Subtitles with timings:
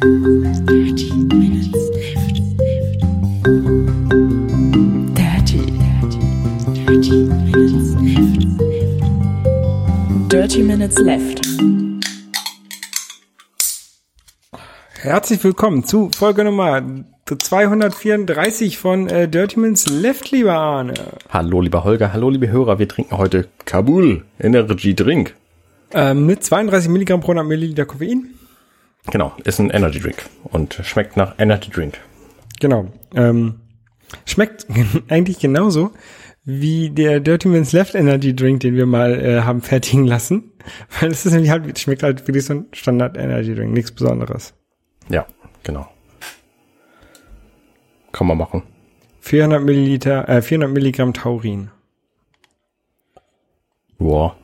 [0.00, 2.40] Dirty Minutes Left.
[5.14, 6.20] Dirty, dirty,
[6.72, 8.40] dirty Minutes Left.
[10.30, 11.46] Dirty Minutes Left.
[15.02, 16.82] Herzlich willkommen zu Folge Nummer
[17.26, 20.94] 234 von äh, Dirty Minutes Left, lieber Arne.
[21.28, 22.78] Hallo, lieber Holger, hallo, liebe Hörer.
[22.78, 25.34] Wir trinken heute Kabul Energy Drink.
[25.92, 28.39] Ähm, mit 32 Milligramm pro 100 Milliliter Koffein.
[29.06, 31.98] Genau, ist ein Energy Drink und schmeckt nach Energy Drink.
[32.60, 32.86] Genau.
[33.14, 33.60] Ähm,
[34.26, 34.66] schmeckt
[35.08, 35.92] eigentlich genauso
[36.44, 40.52] wie der Dirty Minutes Left Energy Drink, den wir mal äh, haben fertigen lassen.
[41.00, 44.54] Weil es ist nämlich halt, schmeckt halt wirklich so ein Standard Energy Drink, nichts Besonderes.
[45.08, 45.26] Ja,
[45.62, 45.88] genau.
[48.12, 48.62] Kann man machen.
[49.20, 51.70] 400 Milliliter, äh, 400 Milligramm Taurin.
[53.98, 54.36] Boah.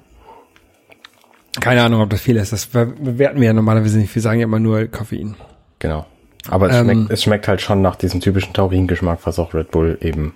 [1.61, 2.53] Keine Ahnung, ob das viel ist.
[2.53, 4.15] Das bewerten wir ja normalerweise nicht.
[4.15, 5.35] Wir sagen ja immer nur Koffein.
[5.79, 6.07] Genau.
[6.49, 6.85] Aber es, Ähm.
[6.91, 10.35] schmeckt, es schmeckt halt schon nach diesem typischen Taurin-Geschmack, was auch Red Bull eben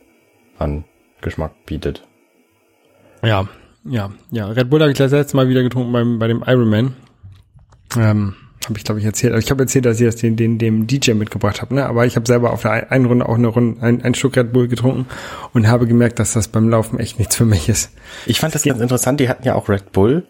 [0.58, 0.84] an
[1.20, 2.04] Geschmack bietet.
[3.22, 3.46] Ja,
[3.84, 4.46] ja, ja.
[4.48, 6.94] Red Bull habe ich das letzte Mal wieder getrunken beim, bei dem Ironman.
[7.96, 8.34] Ähm,
[8.66, 9.32] habe ich, glaube ich, erzählt.
[9.32, 11.86] Also ich habe erzählt, dass ich das den, den, dem DJ mitgebracht habe, ne?
[11.86, 14.36] Aber ich habe selber auf der ein- einen Runde auch eine Runde, ein, ein Stück
[14.36, 15.06] Red Bull getrunken
[15.54, 17.90] und habe gemerkt, dass das beim Laufen echt nichts für mich ist.
[18.26, 20.26] Ich fand das ganz interessant, die hatten ja auch Red Bull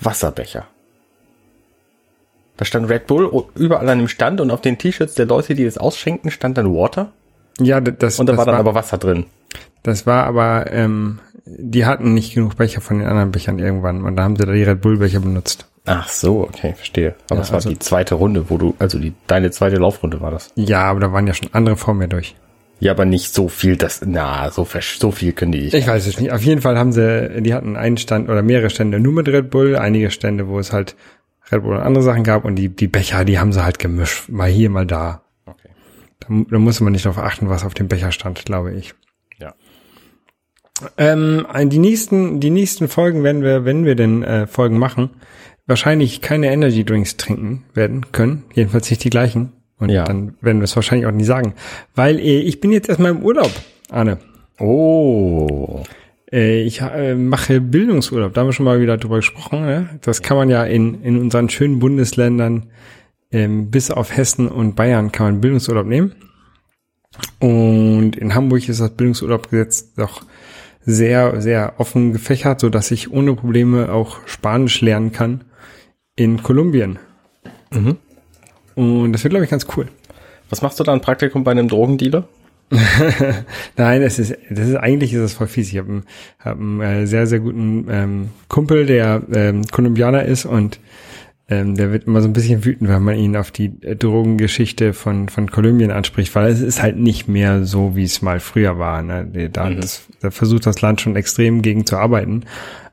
[0.00, 0.66] Wasserbecher.
[2.56, 5.64] Da stand Red Bull überall an dem Stand und auf den T-Shirts der Leute, die
[5.64, 7.12] das ausschenken, stand dann Water
[7.60, 9.26] Ja, das, und da das war dann aber Wasser drin.
[9.84, 14.16] das war aber, ähm, die hatten nicht genug Becher von den anderen Bechern irgendwann und
[14.16, 15.66] da haben sie da die Red Bull Becher benutzt.
[15.86, 17.14] Ach so, okay, verstehe.
[17.30, 20.20] Aber Ja, es war also- die zweite Runde, wo du, also die, deine zweite Laufrunde
[20.20, 20.50] war das.
[20.56, 22.34] Ja, aber da waren ja schon andere vor mir durch.
[22.80, 24.66] Ja, aber nicht so viel, das, na, so,
[24.98, 25.74] so viel können die nicht.
[25.74, 26.32] Ich weiß es nicht.
[26.32, 29.50] Auf jeden Fall haben sie, die hatten einen Stand oder mehrere Stände nur mit Red
[29.50, 30.94] Bull, einige Stände, wo es halt
[31.50, 34.28] Red Bull und andere Sachen gab und die, die Becher, die haben sie halt gemischt.
[34.28, 35.22] Mal hier, mal da.
[35.44, 35.70] Okay.
[36.20, 38.94] Da, da muss man nicht darauf achten, was auf dem Becher stand, glaube ich.
[39.38, 39.54] Ja.
[40.96, 45.10] Ähm, die nächsten, die nächsten Folgen werden wir, wenn wir denn äh, Folgen machen,
[45.66, 48.44] wahrscheinlich keine Energy Drinks trinken werden können.
[48.54, 49.52] Jedenfalls nicht die gleichen.
[49.78, 50.04] Und Ja.
[50.04, 51.54] dann werden wir es wahrscheinlich auch nie sagen.
[51.94, 53.50] Weil äh, ich bin jetzt erstmal im Urlaub,
[53.90, 54.18] Arne.
[54.58, 55.82] Oh.
[56.32, 59.60] Äh, ich äh, mache Bildungsurlaub, da haben wir schon mal wieder drüber gesprochen.
[59.66, 59.88] Ne?
[60.02, 62.66] Das kann man ja in, in unseren schönen Bundesländern,
[63.30, 66.12] ähm, bis auf Hessen und Bayern, kann man Bildungsurlaub nehmen.
[67.40, 70.22] Und in Hamburg ist das Bildungsurlaubgesetz doch
[70.84, 75.44] sehr, sehr offen gefächert, so dass ich ohne Probleme auch Spanisch lernen kann
[76.16, 76.98] in Kolumbien.
[77.70, 77.96] Mhm.
[78.78, 79.88] Und das wird, glaube ich, ganz cool.
[80.50, 82.28] Was machst du da ein Praktikum bei einem Drogendealer?
[83.76, 85.70] Nein, es ist, das ist eigentlich ist es voll fies.
[85.70, 86.02] Ich habe einen,
[86.38, 90.78] hab einen äh, sehr, sehr guten ähm, Kumpel, der ähm, Kolumbianer ist und
[91.48, 94.92] ähm, der wird immer so ein bisschen wütend, wenn man ihn auf die äh, Drogengeschichte
[94.92, 98.78] von, von Kolumbien anspricht, weil es ist halt nicht mehr so, wie es mal früher
[98.78, 99.02] war.
[99.02, 99.50] Ne?
[99.50, 102.44] Da, das, da versucht das Land schon extrem gegen zu arbeiten.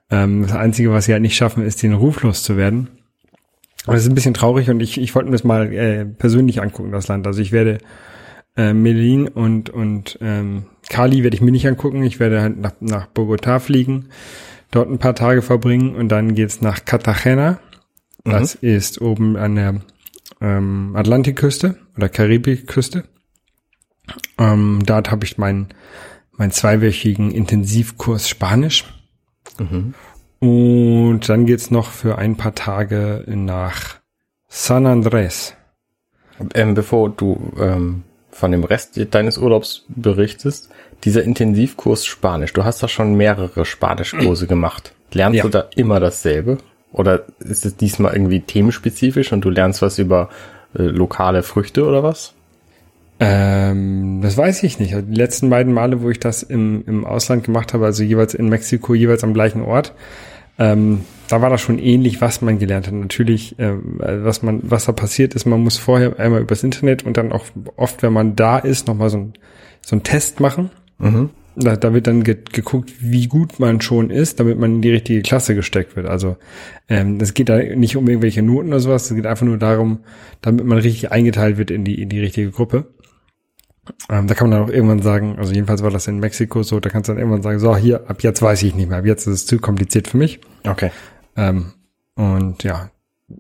[0.10, 2.88] Ähm, das Einzige, was sie halt nicht schaffen, ist, den Ruf loszuwerden.
[3.86, 6.62] Aber das ist ein bisschen traurig und ich, ich wollte mir das mal äh, persönlich
[6.62, 7.28] angucken, das Land.
[7.28, 7.78] Also ich werde
[8.58, 12.04] äh, Medellin und, und ähm, Cali werde ich mir nicht angucken.
[12.04, 14.10] Ich werde halt nach, nach Bogotá fliegen,
[14.72, 17.60] dort ein paar Tage verbringen und dann geht's nach Cartagena.
[18.24, 19.82] Das ist oben an der
[20.42, 23.04] ähm, Atlantikküste oder Karibikküste.
[24.40, 25.68] Ähm, dort habe ich meinen
[26.38, 28.84] meinen zweiwöchigen Intensivkurs Spanisch.
[30.40, 33.96] Und dann geht's noch für ein paar Tage nach
[34.48, 35.54] San Andrés.
[36.54, 40.70] Ähm, bevor du ähm, von dem Rest deines Urlaubs berichtest,
[41.04, 44.94] dieser Intensivkurs Spanisch, du hast doch schon mehrere Spanischkurse gemacht.
[45.14, 45.44] Lernst Ja.
[45.44, 46.58] du da immer dasselbe?
[46.92, 50.30] Oder ist es diesmal irgendwie themenspezifisch und du lernst was über
[50.78, 52.35] äh, lokale Früchte oder was?
[53.20, 54.94] Ähm, das weiß ich nicht.
[54.94, 58.34] Also Die letzten beiden Male, wo ich das im, im Ausland gemacht habe, also jeweils
[58.34, 59.94] in Mexiko, jeweils am gleichen Ort,
[60.58, 62.94] ähm, da war das schon ähnlich, was man gelernt hat.
[62.94, 67.04] Natürlich, ähm, äh, was man, was da passiert ist, man muss vorher einmal übers Internet
[67.04, 67.46] und dann auch
[67.76, 69.34] oft, wenn man da ist, nochmal so ein,
[69.82, 70.70] so ein Test machen.
[71.58, 74.92] Da, da wird dann ge geguckt, wie gut man schon ist, damit man in die
[74.92, 76.06] richtige Klasse gesteckt wird.
[76.06, 76.36] Also
[76.90, 80.00] ähm, das geht da nicht um irgendwelche Noten oder sowas, es geht einfach nur darum,
[80.42, 82.88] damit man richtig eingeteilt wird in die, in die richtige Gruppe.
[84.10, 86.80] Ähm, da kann man dann auch irgendwann sagen, also jedenfalls war das in Mexiko so,
[86.80, 89.06] da kannst du dann irgendwann sagen, so hier, ab jetzt weiß ich nicht mehr, ab
[89.06, 90.40] jetzt ist es zu kompliziert für mich.
[90.66, 90.92] Okay.
[91.36, 91.74] Ähm,
[92.16, 92.90] und ja,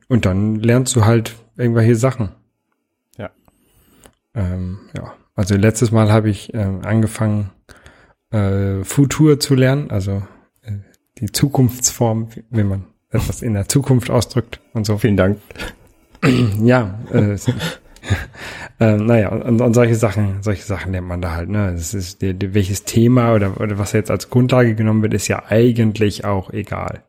[0.07, 2.30] und dann lernst du halt irgendwelche Sachen.
[3.18, 3.31] Ja.
[4.33, 7.51] Ähm, ja, also letztes Mal habe ich ähm, angefangen,
[8.31, 10.24] äh, Futur zu lernen, also
[10.62, 10.74] äh,
[11.19, 14.98] die Zukunftsform, wie man etwas in der Zukunft ausdrückt und so.
[14.98, 15.38] Vielen Dank.
[16.62, 17.38] Ja, äh,
[18.80, 21.72] Ähm, naja, und, und solche Sachen, solche Sachen nennt man da halt, ne?
[21.72, 26.25] Das ist welches Thema oder, oder was jetzt als Grundlage genommen wird, ist ja eigentlich
[26.25, 27.04] auch egal.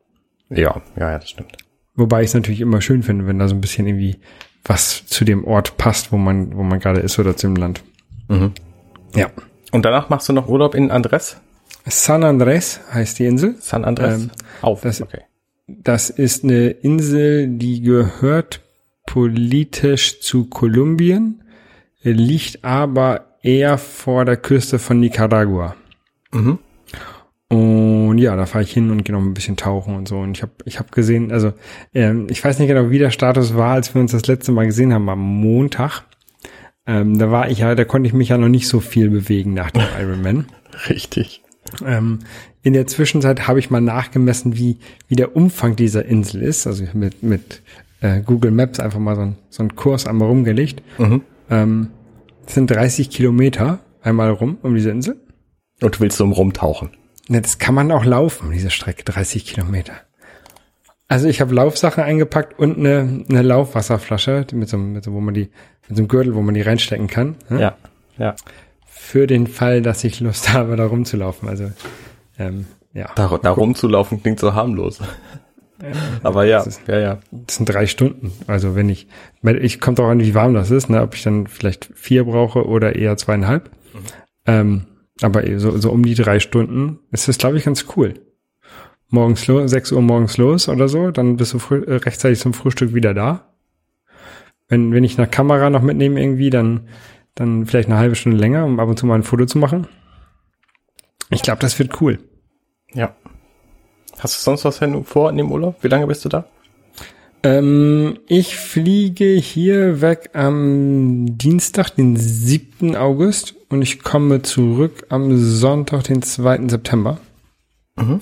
[0.49, 1.57] Ja, ja, ja, das stimmt.
[1.97, 4.19] Wobei ich es natürlich immer schön finde, wenn da so ein bisschen irgendwie
[4.65, 7.83] was zu dem Ort passt, wo man, wo man gerade ist oder zu dem Land.
[8.29, 8.53] Mhm.
[9.17, 9.31] Ja.
[9.73, 11.41] Und danach machst du noch Urlaub in Andres?
[11.85, 13.57] San Andres heißt die Insel.
[13.59, 14.23] San Andres?
[14.25, 14.31] Ähm,
[14.63, 15.23] Auf, das- okay.
[15.69, 18.61] Das ist eine Insel, die gehört
[19.05, 21.43] politisch zu Kolumbien,
[22.13, 25.77] liegt aber eher vor der Küste von Nicaragua.
[26.33, 26.59] Mhm.
[27.49, 30.19] Und ja, da fahre ich hin und gehe noch ein bisschen tauchen und so.
[30.19, 31.53] Und ich habe ich hab gesehen, also
[31.95, 34.67] ähm, ich weiß nicht genau, wie der Status war, als wir uns das letzte Mal
[34.67, 36.03] gesehen haben am Montag.
[36.89, 39.55] Ähm, da war ich ja, da konnte ich mich ja noch nicht so viel bewegen
[39.55, 40.47] nach dem Ironman.
[40.89, 41.43] Richtig.
[41.85, 42.21] Ähm,
[42.63, 46.67] in der Zwischenzeit habe ich mal nachgemessen, wie, wie der Umfang dieser Insel ist.
[46.67, 47.63] Also mit, mit
[48.01, 50.83] äh, Google Maps einfach mal so, ein, so einen Kurs einmal rumgelegt.
[50.99, 51.23] Mhm.
[51.49, 51.89] Ähm,
[52.47, 55.21] das sind 30 Kilometer einmal rum um diese Insel.
[55.83, 56.91] Und du willst so rumtauchen?
[57.29, 59.93] Ne, das kann man auch laufen, diese Strecke, 30 Kilometer.
[61.09, 65.21] Also ich habe Laufsachen eingepackt und eine, eine Laufwasserflasche, mit so, einem- mit so, wo
[65.21, 65.51] man die,
[65.89, 67.37] mit so einem Gürtel, wo man die reinstecken kann.
[67.49, 67.61] ne?
[67.61, 67.77] Ja.
[68.19, 68.35] Ja.
[68.89, 71.49] Für den Fall, dass ich Lust habe, da rumzulaufen.
[71.49, 71.71] Also
[72.39, 73.11] ähm, ja.
[73.15, 75.01] Da, da rumzulaufen klingt so harmlos.
[76.23, 77.19] Aber ja, das ist- ja, ja.
[77.31, 78.33] Das sind drei Stunden.
[78.47, 79.07] Also wenn ich,
[79.43, 81.03] ich kommt auch an, wie warm das ist, ne?
[81.03, 83.71] ob ich dann vielleicht vier brauche oder eher zweieinhalb.
[84.47, 84.87] Ähm,
[85.23, 88.15] aber so, so um die drei Stunden ist das, glaube ich, ganz cool.
[89.09, 92.55] Morgens los, 6 Uhr morgens los oder so, dann bist du früh, äh, rechtzeitig zum
[92.55, 93.53] Frühstück wieder da.
[94.69, 96.89] Wenn, wenn ich eine Kamera noch mitnehme irgendwie, dann,
[97.37, 99.87] dann vielleicht eine halbe Stunde länger, um ab und zu mal ein Foto zu machen.
[101.31, 102.19] Ich glaube, das wird cool.
[102.93, 103.15] Ja.
[104.19, 105.77] Hast du sonst was vor in dem Urlaub?
[105.83, 106.47] Wie lange bist du da?
[107.43, 112.97] Ähm, ich fliege hier weg am Dienstag, den 7.
[112.97, 116.69] August und ich komme zurück am Sonntag, den 2.
[116.69, 117.19] September.
[117.97, 118.19] Mhm.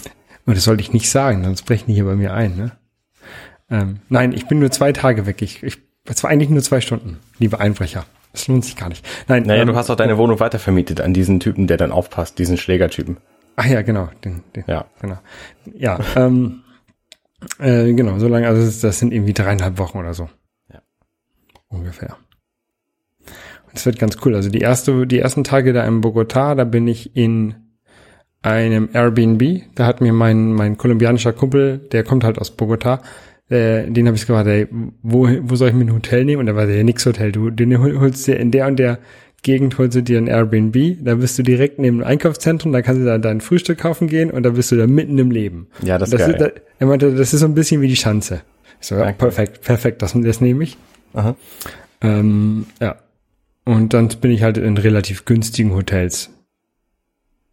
[0.46, 2.73] Und das sollte ich nicht sagen, sonst brechen die hier bei mir ein, ne?
[3.70, 5.41] Ähm, nein, ich bin nur zwei Tage weg.
[5.41, 8.05] Ich, ich, es war eigentlich nur zwei Stunden, liebe Einbrecher.
[8.32, 9.06] Das lohnt sich gar nicht.
[9.26, 12.38] Nein, Naja, ähm, du hast auch deine Wohnung weitervermietet an diesen Typen, der dann aufpasst,
[12.38, 13.17] diesen Schlägertypen.
[13.56, 14.08] Ach ja, genau.
[14.24, 14.86] Den, den, Ja.
[15.00, 15.18] Genau.
[15.76, 16.62] Ja, ähm,
[17.58, 20.28] äh, genau, so lange, also das, sind irgendwie dreieinhalb Wochen oder so.
[20.72, 20.80] Ja.
[21.68, 22.16] Ungefähr.
[23.66, 24.34] Und es wird ganz cool.
[24.34, 27.54] Also die erste, die ersten Tage da in Bogota, da bin ich in
[28.42, 29.62] einem Airbnb.
[29.74, 33.02] Da hat mir mein, mein kolumbianischer Kumpel, der kommt halt aus Bogota,
[33.48, 34.68] äh, den habe ich gefragt, ey,
[35.02, 36.40] wo, wo soll ich mir ein Hotel nehmen?
[36.40, 37.32] Und da war der nix Hotel.
[37.32, 38.98] Du, den hol- holst dir in der und der
[39.44, 43.02] Gegend holst du dir ein Airbnb, da bist du direkt neben dem Einkaufszentrum, da kannst
[43.02, 45.69] du da dein Frühstück kaufen gehen und da bist du da mitten im Leben.
[45.82, 46.31] Ja, das ist das geil.
[46.31, 48.41] ist, da, er meinte, das ist so ein bisschen wie die Schanze.
[48.81, 50.79] So, ja, perfekt, perfekt, das, das nehme ich.
[51.12, 51.37] Aha.
[52.00, 52.96] Ähm, ja.
[53.64, 56.31] Und dann bin ich halt in relativ günstigen Hotels.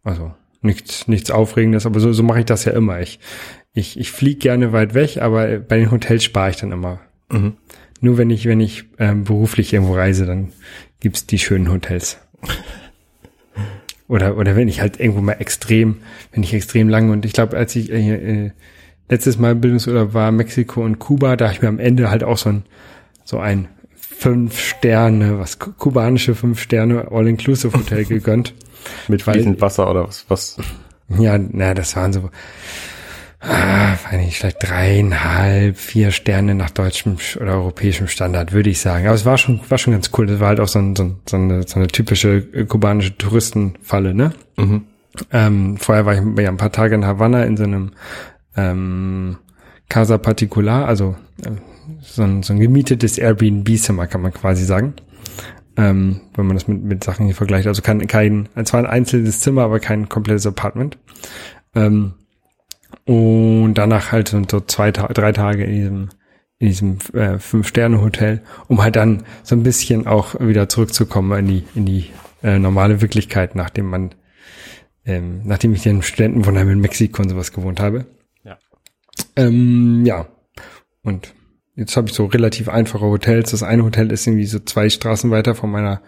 [0.02, 3.00] Also nichts, nichts Aufregendes, aber so, so mache ich das ja immer.
[3.00, 3.20] Ich,
[3.74, 7.00] ich, ich fliege gerne weit weg, aber bei den Hotels spare ich dann immer.
[7.30, 7.58] Mhm.
[8.02, 10.52] Nur wenn ich, wenn ich ähm, beruflich irgendwo reise, dann
[11.00, 12.18] gibt's die schönen Hotels.
[14.08, 15.98] Oder, oder wenn ich halt irgendwo mal extrem,
[16.32, 18.50] wenn ich extrem lang und ich glaube, als ich äh, äh,
[19.08, 22.24] letztes Mal im Bildungsurlaub war, Mexiko und Kuba, da habe ich mir am Ende halt
[22.24, 22.64] auch so ein,
[23.24, 28.52] so ein fünf Sterne, was ku- kubanische fünf Sterne All-Inclusive Hotel gegönnt.
[29.08, 30.26] Mit fließend Wasser oder was?
[30.28, 30.56] was?
[31.18, 32.30] Ja, na, das waren so,
[33.42, 39.06] ah, nicht, vielleicht dreieinhalb, vier Sterne nach deutschem sch- oder europäischem Standard, würde ich sagen.
[39.06, 40.26] Aber es war schon, war schon ganz cool.
[40.26, 43.16] Das war halt auch so, ein, so, ein, so, eine, so eine typische äh, kubanische
[43.16, 44.32] Touristenfalle, ne?
[44.56, 44.86] Mhm.
[45.30, 47.92] Ähm, vorher war ich ja ein paar Tage in Havanna in so einem
[48.56, 49.36] ähm,
[49.88, 51.58] Casa Particular, also ähm,
[52.00, 54.94] so, ein, so ein gemietetes Airbnb-Zimmer, kann man quasi sagen.
[55.76, 57.66] Ähm, wenn man das mit, mit Sachen hier vergleicht.
[57.66, 60.98] Also kein, kein, zwar ein einzelnes Zimmer, aber kein komplettes Apartment.
[61.74, 62.14] Ähm,
[63.04, 66.08] und danach halt so zwei, drei Tage in diesem,
[66.58, 71.64] in diesem äh, Fünf-Sterne-Hotel, um halt dann so ein bisschen auch wieder zurückzukommen in die,
[71.74, 72.10] in die
[72.42, 74.14] äh, normale Wirklichkeit, nachdem man
[75.04, 78.06] ähm, nachdem ich in Studentenwohnheim in Mexiko und sowas gewohnt habe.
[78.44, 78.58] Ja.
[79.36, 80.28] Ähm, ja.
[81.02, 81.34] Und
[81.74, 83.50] jetzt habe ich so relativ einfache Hotels.
[83.50, 86.02] Das eine Hotel ist irgendwie so zwei Straßen weiter von meiner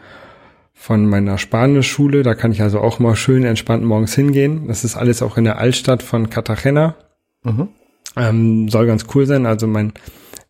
[0.75, 2.23] von meiner Spanischschule.
[2.23, 4.67] Da kann ich also auch mal schön entspannt morgens hingehen.
[4.69, 6.97] Das ist alles auch in der Altstadt von Cartagena.
[7.45, 7.69] Mhm.
[8.17, 9.47] Ähm, soll ganz cool sein.
[9.47, 9.93] Also mein,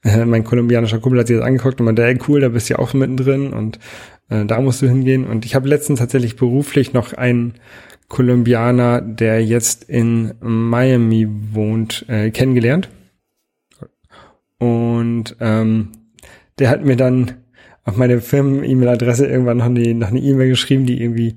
[0.02, 2.74] äh, mein kolumbianischer Kumpel hat sich das angeguckt und meinte, ey, cool, da bist du
[2.74, 3.78] ja auch mittendrin und
[4.28, 5.24] äh, da musst du hingehen.
[5.24, 7.54] Und ich habe letztens tatsächlich beruflich noch einen
[8.08, 12.88] Kolumbianer, der jetzt in Miami wohnt, äh, kennengelernt.
[14.58, 15.92] Und ähm,
[16.58, 17.43] der hat mir dann
[17.84, 21.36] auf meine Firmen-E-Mail-Adresse irgendwann noch eine noch eine E-Mail geschrieben, die irgendwie,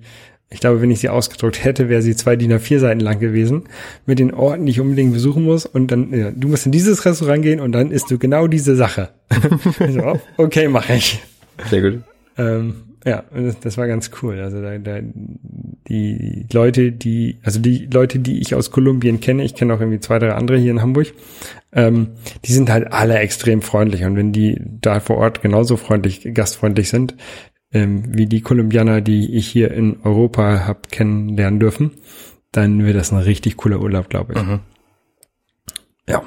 [0.50, 3.64] ich glaube, wenn ich sie ausgedruckt hätte, wäre sie zwei DIN A4 Seiten lang gewesen,
[4.06, 5.66] mit den Orten, die ich unbedingt besuchen muss.
[5.66, 8.76] Und dann, ja, du musst in dieses Restaurant gehen und dann isst du genau diese
[8.76, 9.10] Sache.
[9.90, 11.22] so, okay, mache ich.
[11.70, 12.02] Sehr gut.
[12.38, 12.76] Ähm,
[13.08, 13.24] ja,
[13.62, 14.42] das, war ganz cool.
[14.42, 19.56] Also da, da, die Leute, die, also die Leute, die ich aus Kolumbien kenne, ich
[19.56, 21.14] kenne auch irgendwie zwei, drei andere hier in Hamburg,
[21.72, 22.10] ähm,
[22.44, 24.04] die sind halt alle extrem freundlich.
[24.04, 27.16] Und wenn die da vor Ort genauso freundlich, gastfreundlich sind,
[27.72, 31.92] ähm, wie die Kolumbianer, die ich hier in Europa hab kennenlernen dürfen,
[32.52, 34.44] dann wird das ein richtig cooler Urlaub, glaube ich.
[34.44, 34.60] Mhm.
[36.10, 36.24] Ja.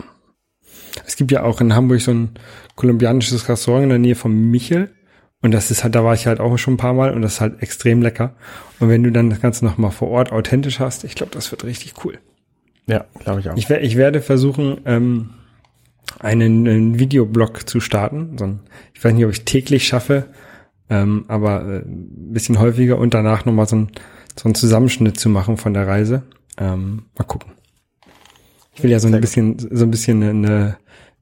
[1.07, 2.31] Es gibt ja auch in Hamburg so ein
[2.75, 4.89] kolumbianisches Restaurant in der Nähe von Michel.
[5.43, 7.35] Und das ist halt, da war ich halt auch schon ein paar Mal und das
[7.35, 8.35] ist halt extrem lecker.
[8.79, 11.65] Und wenn du dann das Ganze nochmal vor Ort authentisch hast, ich glaube, das wird
[11.65, 12.19] richtig cool.
[12.87, 13.57] Ja, glaube ich auch.
[13.57, 15.31] Ich, ich werde versuchen, ähm,
[16.19, 18.37] einen, einen Videoblog zu starten.
[18.37, 18.61] So ein,
[18.93, 20.27] ich weiß nicht, ob ich täglich schaffe,
[20.91, 23.93] ähm, aber äh, ein bisschen häufiger und danach nochmal so ein,
[24.37, 26.23] so einen Zusammenschnitt zu machen von der Reise.
[26.59, 27.53] Ähm, mal gucken.
[28.75, 30.77] Ich will ja so ein bisschen, so ein bisschen eine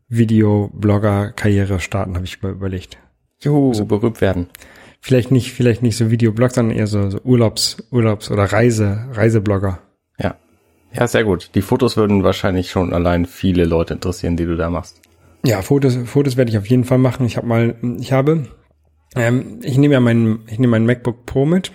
[0.09, 2.99] Videoblogger-Karriere starten, habe ich über, überlegt.
[3.41, 4.49] Juhu, so berühmt werden.
[5.01, 9.79] Vielleicht nicht, vielleicht nicht so Videoblog, sondern eher so, so Urlaubs, Urlaubs oder Reise, Reiseblogger.
[10.19, 10.37] Ja.
[10.93, 11.51] Ja, sehr gut.
[11.55, 15.01] Die Fotos würden wahrscheinlich schon allein viele Leute interessieren, die du da machst.
[15.45, 17.27] Ja, Fotos, Fotos werde ich auf jeden Fall machen.
[17.27, 18.49] Ich habe mal, ich habe,
[19.15, 21.71] ähm, ich nehme ja meinen, ich nehme mein MacBook Pro mit.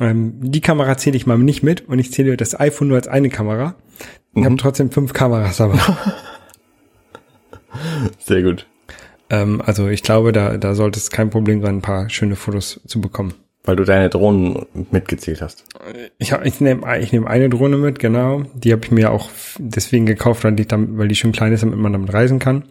[0.00, 3.08] Ähm, die Kamera zähle ich mal nicht mit und ich zähle das iPhone nur als
[3.08, 3.74] eine Kamera.
[4.34, 5.78] Ich habe trotzdem fünf Kameras, aber
[8.18, 8.66] Sehr gut.
[9.32, 12.80] Ähm, also ich glaube, da, da sollte es kein Problem sein, ein paar schöne Fotos
[12.86, 13.34] zu bekommen.
[13.64, 15.64] Weil du deine Drohnen mitgezählt hast.
[16.18, 18.42] Ich, hab, ich nehme ich nehm eine Drohne mit, genau.
[18.54, 21.62] Die habe ich mir auch deswegen gekauft, weil die, damit, weil die schön klein ist,
[21.62, 22.64] damit man damit reisen kann.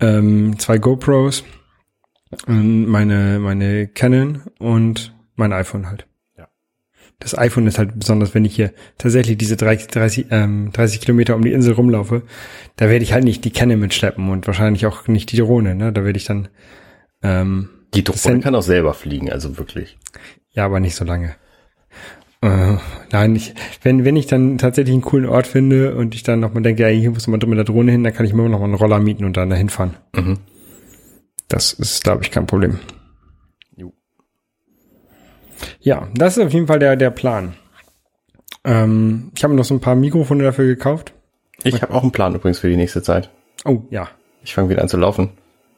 [0.00, 1.44] Ähm, zwei GoPros,
[2.46, 6.06] und meine, meine Canon und mein iPhone halt.
[7.20, 11.36] Das iPhone ist halt besonders, wenn ich hier tatsächlich diese 30, 30, ähm, 30 Kilometer
[11.36, 12.22] um die Insel rumlaufe,
[12.76, 15.74] da werde ich halt nicht die Canon mitschleppen und wahrscheinlich auch nicht die Drohne.
[15.74, 15.92] Ne?
[15.92, 16.48] Da werde ich dann
[17.22, 19.98] ähm, Die Drohne kann auch selber fliegen, also wirklich.
[20.52, 21.36] ja, aber nicht so lange.
[22.42, 22.76] Äh,
[23.12, 26.62] nein, ich, wenn, wenn ich dann tatsächlich einen coolen Ort finde und ich dann nochmal
[26.62, 28.60] denke, ja, hier muss man mit der Drohne hin, dann kann ich mir immer noch
[28.60, 29.96] mal einen Roller mieten und dann dahin fahren.
[30.16, 30.38] Mhm.
[31.48, 32.78] Das ist, glaube ich, kein Problem.
[35.80, 37.54] Ja, das ist auf jeden Fall der, der Plan.
[38.64, 41.12] Ähm, ich habe noch so ein paar Mikrofone dafür gekauft.
[41.62, 43.30] Ich habe auch einen Plan übrigens für die nächste Zeit.
[43.64, 44.08] Oh, ja.
[44.42, 45.30] Ich fange wieder an zu laufen.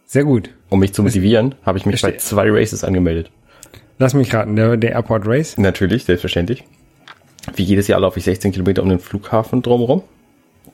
[0.07, 0.51] Sehr gut.
[0.69, 3.31] Um mich zu motivieren, habe ich mich bei zwei Races angemeldet.
[3.99, 5.59] Lass mich raten, der, der Airport Race.
[5.59, 6.65] Natürlich, selbstverständlich.
[7.55, 10.03] Wie jedes Jahr laufe ich 16 Kilometer um den Flughafen drumherum.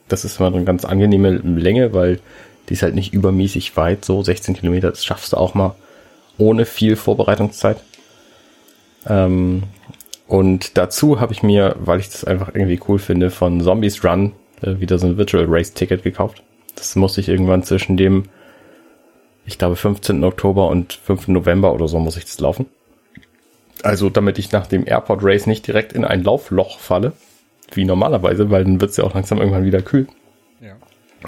[0.07, 2.19] Das ist immer eine ganz angenehme Länge, weil
[2.67, 4.05] die ist halt nicht übermäßig weit.
[4.05, 5.75] So 16 Kilometer, das schaffst du auch mal
[6.37, 7.77] ohne viel Vorbereitungszeit.
[9.07, 9.63] Ähm,
[10.27, 14.33] und dazu habe ich mir, weil ich das einfach irgendwie cool finde, von Zombies Run
[14.61, 16.43] äh, wieder so ein Virtual Race Ticket gekauft.
[16.75, 18.25] Das musste ich irgendwann zwischen dem,
[19.45, 20.23] ich glaube, 15.
[20.23, 21.29] Oktober und 5.
[21.29, 22.67] November oder so muss ich das laufen.
[23.81, 27.13] Also damit ich nach dem Airport Race nicht direkt in ein Laufloch falle,
[27.73, 30.07] wie normalerweise, weil dann wird's ja auch langsam irgendwann wieder kühl.
[30.61, 30.75] Ja.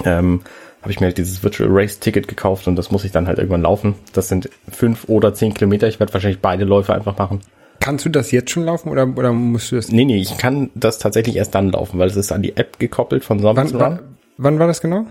[0.04, 0.42] Ähm,
[0.82, 3.38] habe ich mir halt dieses Virtual Race Ticket gekauft und das muss ich dann halt
[3.38, 3.96] irgendwann laufen.
[4.13, 5.88] Das sind fünf oder zehn Kilometer.
[5.88, 7.42] Ich werde wahrscheinlich beide Läufe einfach machen.
[7.82, 9.92] Kannst du das jetzt schon laufen oder, oder musst du das?
[9.92, 12.80] Nee, nee, ich kann das tatsächlich erst dann laufen, weil es ist an die App
[12.80, 13.82] gekoppelt von Wann, Zombies Run.
[13.82, 14.00] wann,
[14.38, 15.08] wann war das genau?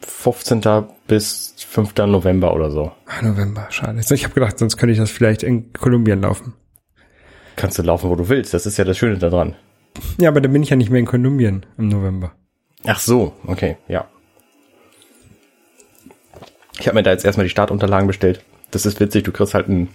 [0.00, 0.60] 15.
[1.06, 1.96] bis 5.
[1.96, 2.92] November oder so.
[3.06, 4.00] Ah, November, schade.
[4.08, 6.52] Ich habe gedacht, sonst könnte ich das vielleicht in Kolumbien laufen.
[7.56, 8.52] Kannst du laufen, wo du willst.
[8.52, 9.56] Das ist ja das Schöne daran.
[10.20, 12.32] Ja, aber dann bin ich ja nicht mehr in Kolumbien im November.
[12.84, 14.06] Ach so, okay, ja.
[16.78, 18.44] Ich habe mir da jetzt erstmal die Startunterlagen bestellt.
[18.72, 19.88] Das ist witzig, du kriegst halt ein,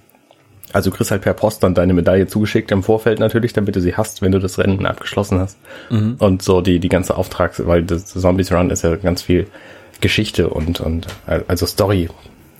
[0.74, 3.82] also du kriegst halt per Post dann deine Medaille zugeschickt im Vorfeld natürlich, damit du
[3.82, 5.58] sie hast, wenn du das Rennen abgeschlossen hast.
[5.90, 9.48] Und so die, die ganze Auftrags, weil das Zombies Run ist ja ganz viel
[10.02, 11.08] Geschichte und, und
[11.48, 12.10] also Story,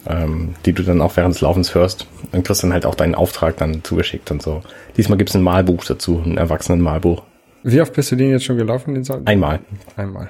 [0.08, 2.08] ähm, die du dann auch während des Laufens hörst.
[2.32, 4.62] Und kriegst dann halt auch deinen Auftrag dann zugeschickt und so.
[4.98, 7.24] Diesmal gibt's ein Malbuch dazu, ein Erwachsenen-Malbuch.
[7.64, 8.94] Wie oft bist du den jetzt schon gelaufen?
[8.94, 9.60] Den Sa- Einmal.
[9.98, 10.30] Einmal.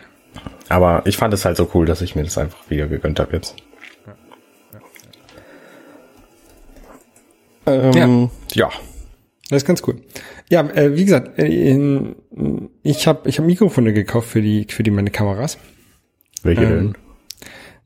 [0.70, 3.34] Aber ich fand es halt so cool, dass ich mir das einfach wieder gegönnt habe
[3.36, 3.56] jetzt.
[7.74, 8.70] Ähm, ja.
[9.50, 10.02] Das ist ganz cool.
[10.50, 12.16] Ja, äh, wie gesagt, äh, in-
[12.84, 15.58] ich habe ich hab Mikrofone gekauft für die für die meine Kameras.
[16.44, 16.96] Welche Ähm, denn?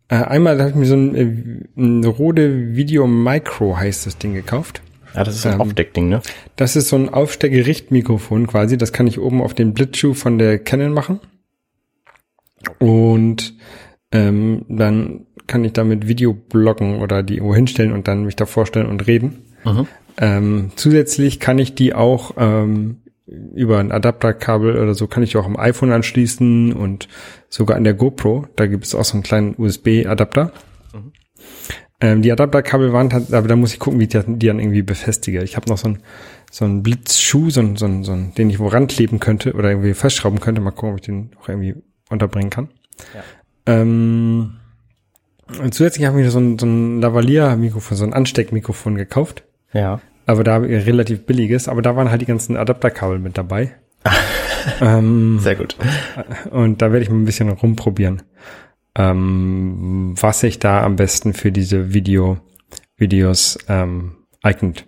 [0.10, 4.34] Äh, einmal habe ich mir so ein, äh, ein Rode Video Micro heißt das Ding
[4.34, 4.82] gekauft.
[5.16, 6.22] Ja, das ist ein ähm, Aufdeckding, ne?
[6.56, 8.78] Das ist so ein Aufsteckgerichtmikrofon quasi.
[8.78, 11.20] Das kann ich oben auf den Blitzschuh von der Canon machen.
[12.80, 13.54] Und
[14.12, 18.46] ähm, dann kann ich damit Video bloggen oder die irgendwo hinstellen und dann mich da
[18.46, 19.44] vorstellen und reden.
[19.66, 19.88] Mhm.
[20.18, 25.46] Ähm, zusätzlich kann ich die auch ähm, über ein Adapterkabel oder so kann ich auch
[25.46, 27.08] am iPhone anschließen und
[27.50, 28.48] sogar an der GoPro.
[28.56, 30.52] Da gibt es auch so einen kleinen USB-Adapter.
[32.02, 34.82] Ähm, die Adapterkabel waren, aber da muss ich gucken, wie ich die, die dann irgendwie
[34.82, 35.42] befestige.
[35.44, 36.00] Ich habe noch so einen
[36.54, 39.72] so einen Blitzschuh, so einen, so einen, so einen, den ich wo rankleben könnte oder
[39.72, 40.62] irgendwie festschrauben könnte.
[40.62, 41.76] Mal gucken, ob ich den auch irgendwie
[42.10, 42.70] unterbringen kann.
[43.16, 43.24] Ja.
[43.66, 44.60] Ähm,
[45.60, 49.46] und zusätzlich habe ich mir so ein, so ein Lavalier-Mikrofon, so ein Ansteckmikrofon gekauft.
[49.74, 50.00] Ja.
[50.26, 53.38] Aber da habe ich ein relativ billiges, aber da waren halt die ganzen Adapterkabel mit
[53.38, 53.72] dabei.
[54.82, 55.76] ähm, Sehr gut.
[56.52, 58.22] und da werde ich mal ein bisschen rumprobieren,
[58.96, 62.38] ähm, was sich da am besten für diese Video,
[62.98, 64.86] Videos ähm, eignet.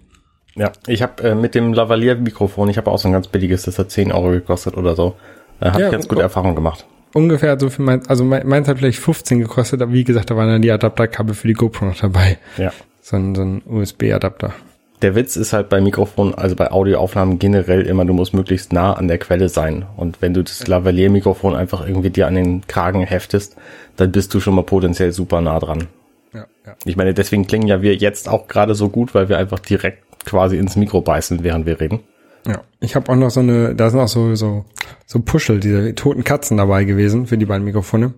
[0.55, 3.77] Ja, ich habe äh, mit dem Lavalier-Mikrofon, ich habe auch so ein ganz billiges, das
[3.77, 5.15] hat 10 Euro gekostet oder so.
[5.59, 6.21] Äh, habe Ja, ich ganz gute.
[6.21, 6.85] Erfahrungen gemacht.
[7.13, 10.35] Ungefähr so viel mein, also mein, meins hat vielleicht 15 gekostet, aber wie gesagt, da
[10.37, 12.37] waren dann die Adapterkabel für die GoPro noch dabei.
[12.57, 12.71] Ja.
[13.01, 14.53] So ein, so ein USB-Adapter.
[15.01, 18.93] Der Witz ist halt bei Mikrofonen, also bei Audioaufnahmen generell immer, du musst möglichst nah
[18.93, 19.85] an der Quelle sein.
[19.97, 23.57] Und wenn du das Lavalier-Mikrofon einfach irgendwie dir an den Kragen heftest,
[23.97, 25.87] dann bist du schon mal potenziell super nah dran.
[26.33, 26.75] Ja, ja.
[26.85, 30.03] Ich meine, deswegen klingen ja wir jetzt auch gerade so gut, weil wir einfach direkt
[30.25, 31.99] quasi ins Mikro beißen, während wir reden.
[32.47, 34.65] Ja, ich habe auch noch so eine, da sind auch so so
[35.05, 38.13] so Puschel, diese toten Katzen dabei gewesen für die beiden Mikrofone.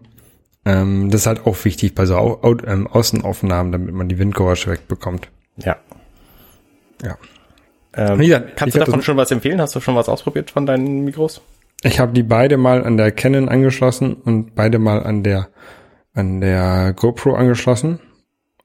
[0.65, 4.19] Ähm, das ist halt auch wichtig bei so Au Au ähm, Außenaufnahmen, damit man die
[4.19, 5.29] Windgeräusche wegbekommt.
[5.57, 5.77] Ja.
[7.03, 7.17] Ja.
[7.95, 9.59] Ähm, gesagt, kannst du davon schon was empfehlen?
[9.59, 11.41] Hast du schon was ausprobiert von deinen Mikros?
[11.83, 15.49] Ich habe die beide mal an der Canon angeschlossen und beide mal an der
[16.13, 17.99] an der GoPro angeschlossen.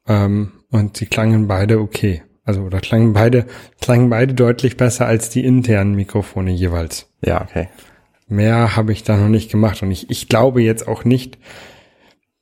[0.08, 2.22] Ähm, und sie klangen beide okay.
[2.44, 3.46] Also oder klangen beide
[3.80, 7.10] klangen beide deutlich besser als die internen Mikrofone jeweils.
[7.24, 7.68] Ja, okay.
[8.26, 11.38] Mehr habe ich da noch nicht gemacht und ich, ich glaube jetzt auch nicht,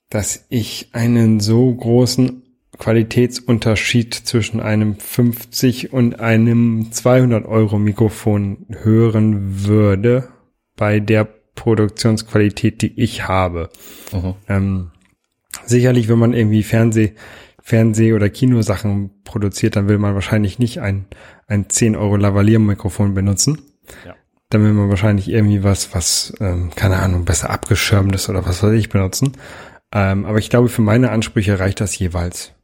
[0.09, 2.43] dass ich einen so großen
[2.81, 10.29] Qualitätsunterschied zwischen einem 50 und einem 200 Euro Mikrofon hören würde
[10.77, 13.69] bei der Produktionsqualität, die ich habe.
[14.13, 14.35] Mhm.
[14.49, 14.91] Ähm,
[15.67, 17.13] sicherlich, wenn man irgendwie Fernseh,
[17.63, 21.05] Fernseh- oder Kinosachen produziert, dann will man wahrscheinlich nicht ein,
[21.47, 23.61] ein 10 Euro Lavalier-Mikrofon benutzen.
[24.07, 24.15] Ja.
[24.49, 28.63] Dann will man wahrscheinlich irgendwie was, was, ähm, keine Ahnung, besser abgeschirmt ist oder was
[28.63, 29.33] weiß ich benutzen.
[29.93, 32.55] Ähm, aber ich glaube, für meine Ansprüche reicht das jeweils.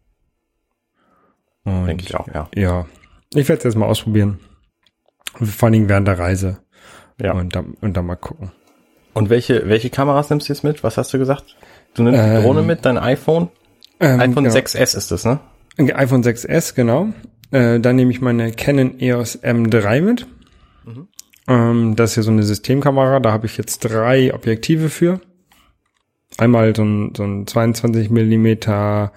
[1.67, 2.49] Und, Denke ich auch, ja.
[2.55, 2.87] Ja,
[3.35, 4.39] ich werde es jetzt mal ausprobieren.
[5.35, 6.59] Vor allen Dingen während der Reise.
[7.21, 7.33] Ja.
[7.33, 8.53] Und dann, und dann mal gucken.
[9.13, 10.85] Und welche, welche Kameras nimmst du jetzt mit?
[10.85, 11.57] Was hast du gesagt?
[11.95, 13.49] Du nimmst die Ähm, Drohne mit, dein iPhone?
[14.01, 14.55] Ähm, iPhone genau.
[14.55, 15.41] 6S ist das, ne?
[15.79, 17.09] IPhone 6S, genau.
[17.51, 20.27] Äh, dann nehme ich meine Canon EOS M3 mit.
[21.49, 23.21] Ähm, das ist ja so eine Systemkamera.
[23.21, 25.21] Da habe ich jetzt drei Objektive für.
[26.39, 29.13] Einmal so ein, so ein 22 Millimeter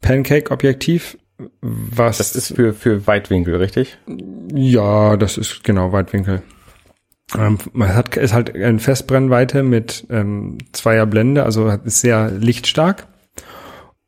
[0.00, 1.18] Pancake-Objektiv,
[1.60, 3.98] was Das ist für, für Weitwinkel, richtig?
[4.54, 6.42] ja, das ist genau Weitwinkel.
[7.38, 13.06] Ähm, man hat ist halt eine Festbrennweite mit ähm, zweier Blende, also ist sehr lichtstark.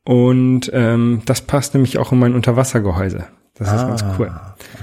[0.05, 3.25] Und ähm, das passt nämlich auch in mein Unterwassergehäuse.
[3.55, 4.31] Das ist ganz cool,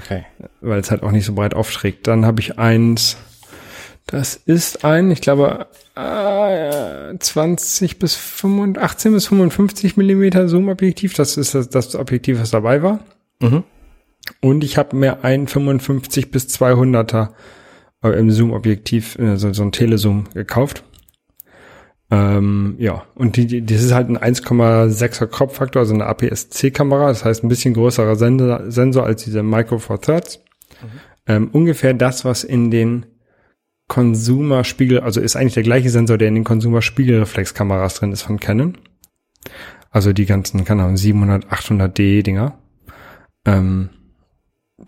[0.03, 0.25] Okay.
[0.61, 2.07] weil es halt auch nicht so breit aufschrägt.
[2.07, 3.17] Dann habe ich eins,
[4.07, 11.13] das ist ein, ich glaube, äh, 20 bis 25, 18 bis 55 Millimeter Zoom-Objektiv.
[11.13, 12.99] Das ist das, das Objektiv, was dabei war.
[13.39, 13.63] Mhm.
[14.39, 17.29] Und ich habe mir ein 55 bis 200er
[18.03, 20.83] äh, im Zoom-Objektiv, äh, so, so ein Telezoom gekauft.
[22.09, 27.23] Ähm, ja, und die, die, das ist halt ein 1,6er Crop-Faktor, also eine APS-C-Kamera, das
[27.23, 30.39] heißt ein bisschen größerer Sensor, Sensor als diese Micro Four Thirds.
[31.27, 33.05] Ähm, ungefähr das, was in den
[33.91, 38.77] Consumer-Spiegel, also ist eigentlich der gleiche Sensor, der in den Consumer-Spiegelreflexkameras drin ist von Canon.
[39.89, 42.57] Also die ganzen, keine Ahnung, 700, 800D Dinger.
[43.43, 43.89] Ähm,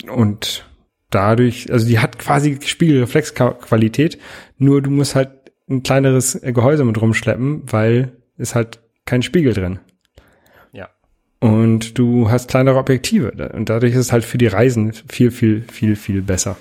[0.10, 0.70] und
[1.10, 4.20] dadurch, also die hat quasi Spiegelreflexqualität,
[4.58, 9.80] nur du musst halt ein kleineres Gehäuse mit rumschleppen, weil es halt kein Spiegel drin.
[10.72, 10.88] Ja.
[11.42, 13.52] Und du hast kleinere Objektive.
[13.54, 16.56] Und dadurch ist es halt für die Reisen viel, viel, viel, viel besser.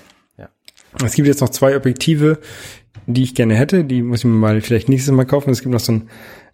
[0.99, 1.05] Ja.
[1.05, 2.39] Es gibt jetzt noch zwei Objektive,
[3.07, 3.83] die ich gerne hätte.
[3.83, 5.49] Die muss ich mir mal vielleicht nächstes Mal kaufen.
[5.49, 6.09] Es gibt noch so ein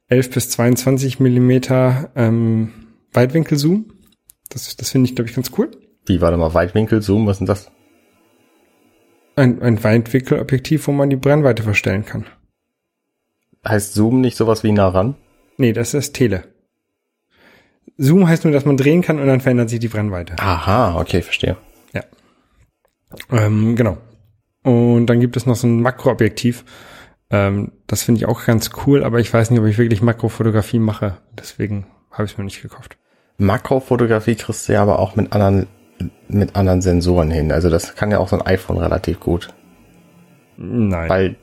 [0.08, 2.72] 11 bis 22 Millimeter ähm,
[3.14, 3.94] Weitwinkelzoom.
[4.50, 5.70] Das, das finde ich, glaube ich, ganz cool.
[6.06, 7.72] Wie, warte mal, Weitwinkel, Zoom, was ist denn das?
[9.36, 12.26] Ein, ein Weitwinkelobjektiv, wo man die Brennweite verstellen kann.
[13.68, 15.16] Heißt Zoom nicht sowas wie nah ran?
[15.58, 16.46] Nee, das ist Tele.
[17.98, 20.36] Zoom heißt nur, dass man drehen kann und dann verändert sich die Brennweite.
[20.40, 21.58] Aha, okay, verstehe.
[23.32, 23.98] Ähm, genau.
[24.64, 26.66] Und dann gibt es noch so ein Makroobjektiv.
[27.30, 30.80] Ähm, das finde ich auch ganz cool, aber ich weiß nicht, ob ich wirklich Makrofotografie
[30.80, 31.18] mache.
[31.38, 32.98] Deswegen habe ich es mir nicht gekauft.
[33.38, 35.68] Makrofotografie kriegst du ja aber auch mit anderen,
[36.28, 37.52] mit anderen Sensoren hin.
[37.52, 39.50] Also das kann ja auch so ein iPhone relativ gut.
[40.58, 41.10] Nein.
[41.10, 41.36] Weil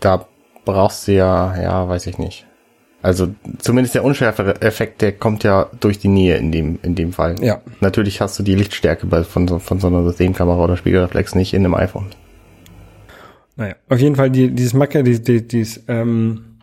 [0.00, 0.26] da
[0.64, 2.46] brauchst du ja, ja, weiß ich nicht.
[3.02, 7.34] Also zumindest der Unschärfe-Effekt, der kommt ja durch die Nähe in dem, in dem Fall.
[7.40, 7.60] Ja.
[7.80, 11.52] Natürlich hast du die Lichtstärke bei, von, so, von so einer Systemkamera oder Spiegelreflex nicht
[11.52, 12.06] in einem iPhone.
[13.56, 16.58] Naja, auf jeden Fall die, dieses Makro, die, die, dieses, ähm,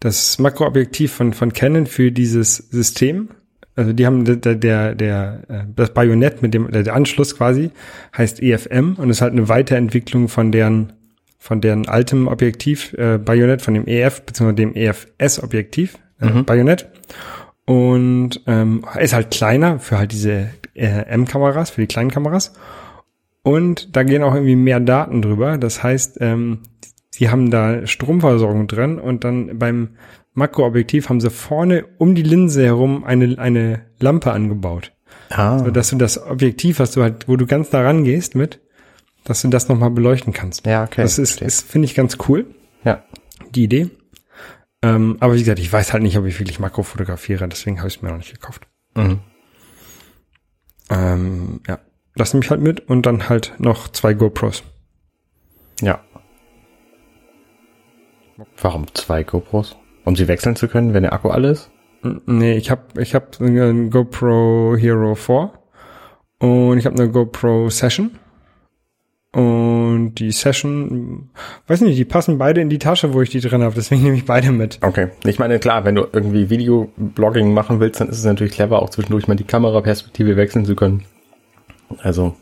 [0.00, 3.30] das Makroobjektiv von, von Canon für dieses System.
[3.74, 7.70] Also die haben der, der, der, äh, das Bajonett mit dem, der Anschluss quasi
[8.16, 10.92] heißt EFM und ist halt eine Weiterentwicklung von deren
[11.38, 14.52] von deren altem Objektiv äh, Bajonett, von dem EF bzw.
[14.52, 16.44] dem EFS-Objektiv äh, Mhm.
[16.44, 16.88] Bajonett.
[17.64, 22.52] Und ähm, ist halt kleiner für halt diese äh, M-Kameras, für die kleinen Kameras.
[23.42, 25.58] Und da gehen auch irgendwie mehr Daten drüber.
[25.58, 26.60] Das heißt, ähm,
[27.10, 29.96] sie haben da Stromversorgung drin und dann beim
[30.34, 34.92] Makroobjektiv haben sie vorne um die Linse herum eine, eine Lampe angebaut.
[35.30, 35.58] Ah.
[35.58, 38.60] So dass du das Objektiv, was du halt, wo du ganz da rangehst mit,
[39.24, 40.66] dass du das nochmal beleuchten kannst.
[40.66, 41.02] Ja, okay.
[41.02, 42.46] Das ist, ist finde ich, ganz cool,
[42.84, 43.04] ja.
[43.54, 43.90] die Idee.
[44.82, 47.88] Ähm, aber wie gesagt, ich weiß halt nicht, ob ich wirklich Makro fotografiere, deswegen habe
[47.88, 48.66] ich es mir noch nicht gekauft.
[48.94, 49.20] Mhm.
[50.90, 51.78] Ähm, ja,
[52.14, 54.62] das nehme ich halt mit und dann halt noch zwei GoPros.
[55.80, 56.00] Ja.
[58.60, 59.76] Warum zwei GoPros?
[60.04, 61.70] Um sie wechseln zu können, wenn der Akku alle ist?
[62.26, 65.52] Nee, ich habe ich hab eine GoPro Hero 4
[66.38, 68.18] und ich habe eine GoPro Session.
[69.34, 71.30] Und die Session,
[71.66, 74.16] weiß nicht, die passen beide in die Tasche, wo ich die drin habe, deswegen nehme
[74.16, 74.78] ich beide mit.
[74.82, 75.08] Okay.
[75.24, 78.90] Ich meine, klar, wenn du irgendwie Videoblogging machen willst, dann ist es natürlich clever, auch
[78.90, 81.04] zwischendurch mal die Kameraperspektive wechseln zu können.
[82.02, 82.34] Also,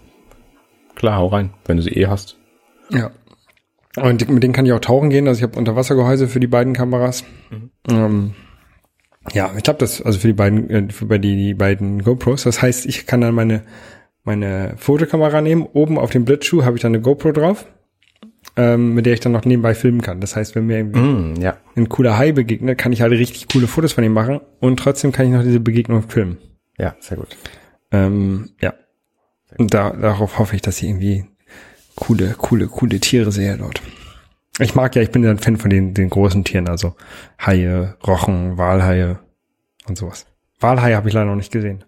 [0.95, 2.39] klar, hau rein, wenn du sie eh hast.
[2.91, 3.11] Ja.
[3.97, 5.27] Und mit denen kann ich auch tauchen gehen.
[5.27, 7.25] Also ich habe Unterwassergehäuse für die beiden Kameras.
[7.91, 8.35] Ähm,
[9.33, 12.45] ja, ich glaube das, also für die beiden, äh, für die, die beiden GoPros.
[12.45, 13.63] Das heißt, ich kann dann meine
[14.25, 15.67] meine Fotokamera nehmen.
[15.73, 17.67] Oben auf dem Blitzschuh habe ich dann eine GoPro drauf,
[18.57, 20.21] ähm, mit der ich dann noch nebenbei filmen kann.
[20.21, 21.57] Das heißt, wenn mir irgendwie Mm, ja.
[21.77, 25.13] ein cooler Hai begegnet, kann ich halt richtig coole Fotos von ihm machen und trotzdem
[25.13, 26.39] kann ich noch diese Begegnung filmen.
[26.79, 27.37] Ja, sehr gut.
[27.93, 28.75] Ähm, ja.
[29.59, 31.25] Und da, darauf hoffe ich, dass ich irgendwie
[31.97, 33.83] coole, coole, coole Tiere sehe dort.
[34.59, 36.95] Ich mag ja, ich bin ja ein Fan von den, den großen Tieren, also
[37.41, 39.19] Haie, Rochen, Walhaie
[39.89, 40.27] und sowas.
[40.61, 41.85] Walhaie habe ich leider noch nicht gesehen.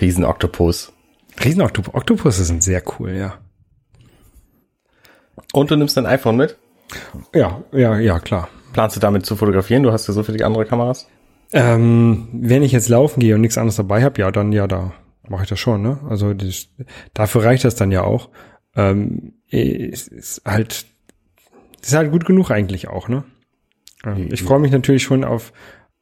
[0.00, 0.92] Riesenoktopus.
[1.42, 3.38] Riesenoktopus Oktopusse sind sehr cool, ja.
[5.52, 6.58] Und du nimmst dein iPhone mit?
[7.34, 8.48] Ja, ja, ja, klar.
[8.72, 9.82] Planst du damit zu fotografieren?
[9.82, 11.08] Du hast ja so viele andere Kameras.
[11.52, 14.92] Ähm, wenn ich jetzt laufen gehe und nichts anderes dabei habe, ja, dann ja, da
[15.28, 16.00] mache ich das schon, ne?
[16.08, 16.68] Also das,
[17.14, 18.30] dafür reicht das dann ja auch.
[18.74, 20.86] Ähm, es ist halt,
[21.82, 23.24] ist halt gut genug eigentlich auch, ne?
[24.04, 25.52] Ähm, ich freue mich natürlich schon auf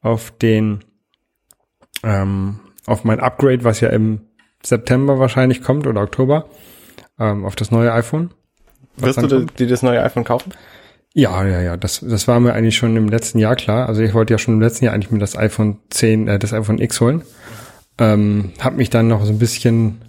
[0.01, 0.83] auf den
[2.03, 4.21] ähm, auf mein Upgrade, was ja im
[4.63, 6.45] September wahrscheinlich kommt oder Oktober,
[7.19, 8.31] ähm, auf das neue iPhone.
[8.97, 10.53] Wirst du dir, dir das neue iPhone kaufen?
[11.13, 13.87] Ja, ja, ja, das, das war mir eigentlich schon im letzten Jahr klar.
[13.87, 16.53] Also ich wollte ja schon im letzten Jahr eigentlich mir das iPhone 10, äh, das
[16.53, 17.23] iPhone X holen.
[17.97, 20.01] Ähm, hab mich dann noch so ein bisschen,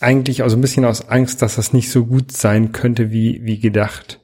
[0.00, 3.40] eigentlich auch so ein bisschen aus Angst, dass das nicht so gut sein könnte, wie,
[3.44, 4.20] wie gedacht,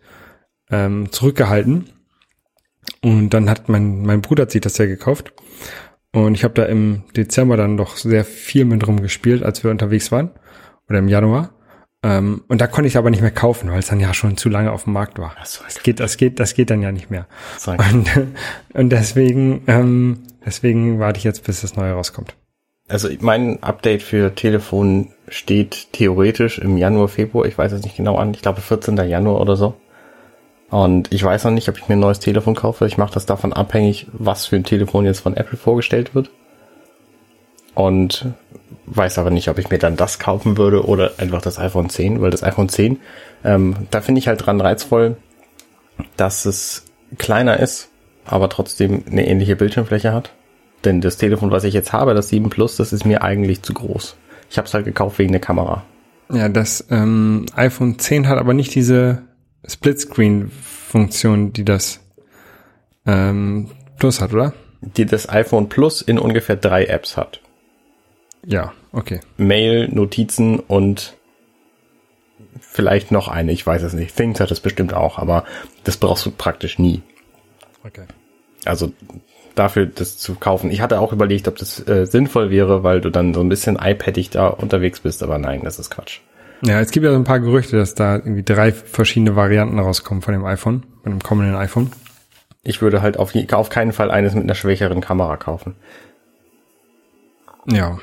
[0.70, 1.90] ähm, zurückgehalten.
[3.03, 5.33] Und dann hat mein, mein Bruder hat sich das ja gekauft.
[6.12, 10.11] Und ich habe da im Dezember dann doch sehr viel mit rumgespielt, als wir unterwegs
[10.11, 10.31] waren.
[10.88, 11.55] Oder im Januar.
[12.03, 14.37] Ähm, und da konnte ich es aber nicht mehr kaufen, weil es dann ja schon
[14.37, 15.37] zu lange auf dem Markt war.
[15.38, 17.26] Ach so, Das geht, das geht, das geht dann ja nicht mehr.
[17.92, 18.11] Und,
[18.72, 22.35] und deswegen, ähm, deswegen warte ich jetzt, bis das neue rauskommt.
[22.90, 28.16] Also mein Update für Telefon steht theoretisch im Januar, Februar, ich weiß es nicht genau
[28.16, 28.96] an, ich glaube 14.
[28.96, 29.74] Januar oder so.
[30.70, 32.87] Und ich weiß noch nicht, ob ich mir ein neues Telefon kaufe.
[32.87, 36.31] Ich mache das davon abhängig, was für ein Telefon jetzt von Apple vorgestellt wird.
[37.74, 38.26] Und
[38.87, 42.20] weiß aber nicht, ob ich mir dann das kaufen würde oder einfach das iPhone 10,
[42.20, 42.98] weil das iPhone 10,
[43.44, 45.16] ähm, da finde ich halt dran reizvoll,
[46.16, 46.87] dass es
[47.18, 47.88] kleiner ist,
[48.24, 50.33] aber trotzdem eine ähnliche Bildschirmfläche hat.
[50.84, 53.74] Denn das Telefon, was ich jetzt habe, das 7 Plus, das ist mir eigentlich zu
[53.74, 54.16] groß.
[54.50, 55.84] Ich habe es halt gekauft wegen der Kamera.
[56.32, 59.22] Ja, das ähm, iPhone 10 hat aber nicht diese
[59.66, 62.00] Splitscreen-Funktion, die das
[63.06, 64.54] ähm, Plus hat, oder?
[64.80, 67.40] Die das iPhone Plus in ungefähr drei Apps hat.
[68.46, 69.20] Ja, okay.
[69.36, 71.16] Mail, Notizen und
[72.60, 74.16] vielleicht noch eine, ich weiß es nicht.
[74.16, 75.44] Things hat es bestimmt auch, aber
[75.84, 77.02] das brauchst du praktisch nie.
[77.84, 78.04] Okay.
[78.64, 78.92] Also
[79.54, 80.70] dafür das zu kaufen.
[80.70, 83.76] Ich hatte auch überlegt, ob das äh, sinnvoll wäre, weil du dann so ein bisschen
[83.80, 86.20] iPadig da unterwegs bist, aber nein, das ist Quatsch.
[86.62, 90.22] Ja, es gibt ja so ein paar Gerüchte, dass da irgendwie drei verschiedene Varianten rauskommen
[90.22, 91.90] von dem iPhone, von dem kommenden iPhone.
[92.62, 95.74] Ich würde halt auf, auf keinen Fall eines mit einer schwächeren Kamera kaufen.
[97.66, 97.98] Ja.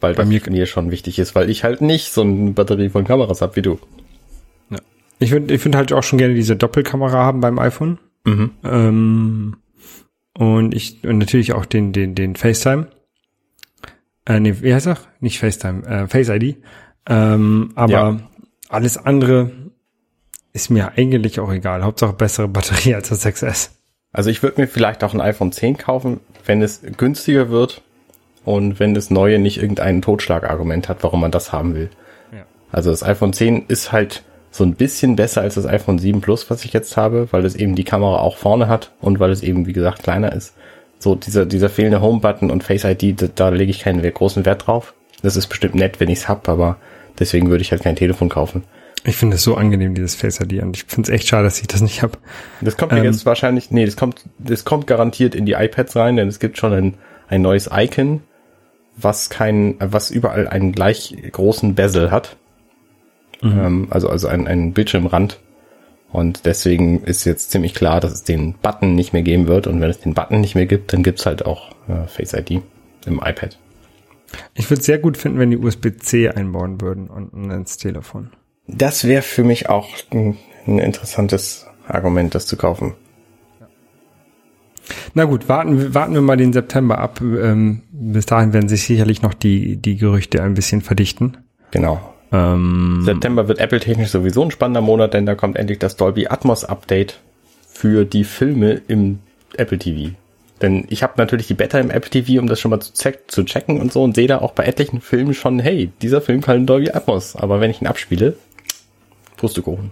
[0.00, 2.88] Weil Bei das mir- mir schon wichtig ist, weil ich halt nicht so eine Batterie
[2.88, 3.78] von Kameras habe wie du.
[4.70, 4.78] ja.
[5.18, 7.98] Ich würde ich würde halt auch schon gerne diese Doppelkamera haben beim iPhone.
[8.24, 8.50] Mhm.
[8.64, 9.56] Ähm,
[10.36, 12.88] und ich und natürlich auch den den den FaceTime.
[14.26, 14.98] Äh, nee, wie heißt er?
[15.20, 16.56] Nicht FaceTime, äh, Face ID.
[17.08, 18.20] Ähm, aber Ja.
[18.68, 19.50] alles andere
[20.52, 21.82] ist mir eigentlich auch egal.
[21.82, 23.70] Hauptsache bessere Batterie als das 6S.
[24.12, 27.82] Also ich würde mir vielleicht auch ein iPhone 10 kaufen, wenn es günstiger wird
[28.44, 31.90] und wenn das neue nicht irgendein Totschlagargument hat, warum man das haben will.
[32.32, 32.44] Ja.
[32.70, 36.48] Also das iPhone 10 ist halt so ein bisschen besser als das iPhone 7 Plus,
[36.50, 39.42] was ich jetzt habe, weil es eben die Kamera auch vorne hat und weil es
[39.42, 40.54] eben, wie gesagt, kleiner ist.
[40.98, 44.66] So dieser, dieser fehlende Home-Button und Face ID, da, da lege ich keinen großen Wert
[44.66, 44.94] drauf.
[45.22, 46.76] Das ist bestimmt nett, wenn ich's hab, aber
[47.18, 48.62] deswegen würde ich halt kein Telefon kaufen.
[49.04, 50.62] Ich finde es so angenehm, dieses Face ID.
[50.62, 52.18] Und ich finde es echt schade, dass ich das nicht habe.
[52.60, 53.02] Das kommt Ähm.
[53.04, 56.58] jetzt wahrscheinlich, nee, das kommt, das kommt garantiert in die iPads rein, denn es gibt
[56.58, 56.94] schon ein,
[57.26, 58.22] ein neues Icon,
[58.96, 62.36] was kein, was überall einen gleich großen Bezel hat.
[63.42, 65.40] Ähm, also, also ein, ein Bildschirmrand.
[66.12, 69.66] Und deswegen ist jetzt ziemlich klar, dass es den Button nicht mehr geben wird.
[69.66, 72.62] Und wenn es den Button nicht mehr gibt, dann gibt's halt auch äh, Face ID
[73.06, 73.58] im iPad.
[74.54, 78.30] Ich würde es sehr gut finden, wenn die USB-C einbauen würden und ins Telefon.
[78.66, 82.94] Das wäre für mich auch ein, ein interessantes Argument, das zu kaufen.
[85.14, 87.20] Na gut, warten, wir- warten wir mal den September ab.
[87.20, 91.38] Ähm, bis dahin werden sich sicherlich noch die, die Gerüchte ein bisschen verdichten.
[91.70, 92.11] Genau.
[92.32, 96.28] Ähm, September wird Apple technisch sowieso ein spannender Monat, denn da kommt endlich das Dolby
[96.28, 97.20] Atmos Update
[97.68, 99.18] für die Filme im
[99.56, 100.14] Apple TV.
[100.62, 103.24] Denn ich habe natürlich die Beta im Apple TV, um das schon mal zu, check
[103.26, 106.40] zu checken und so und sehe da auch bei etlichen Filmen schon, hey, dieser Film
[106.40, 107.36] kann Dolby Atmos.
[107.36, 108.36] Aber wenn ich ihn abspiele,
[109.36, 109.90] Pustekuchen.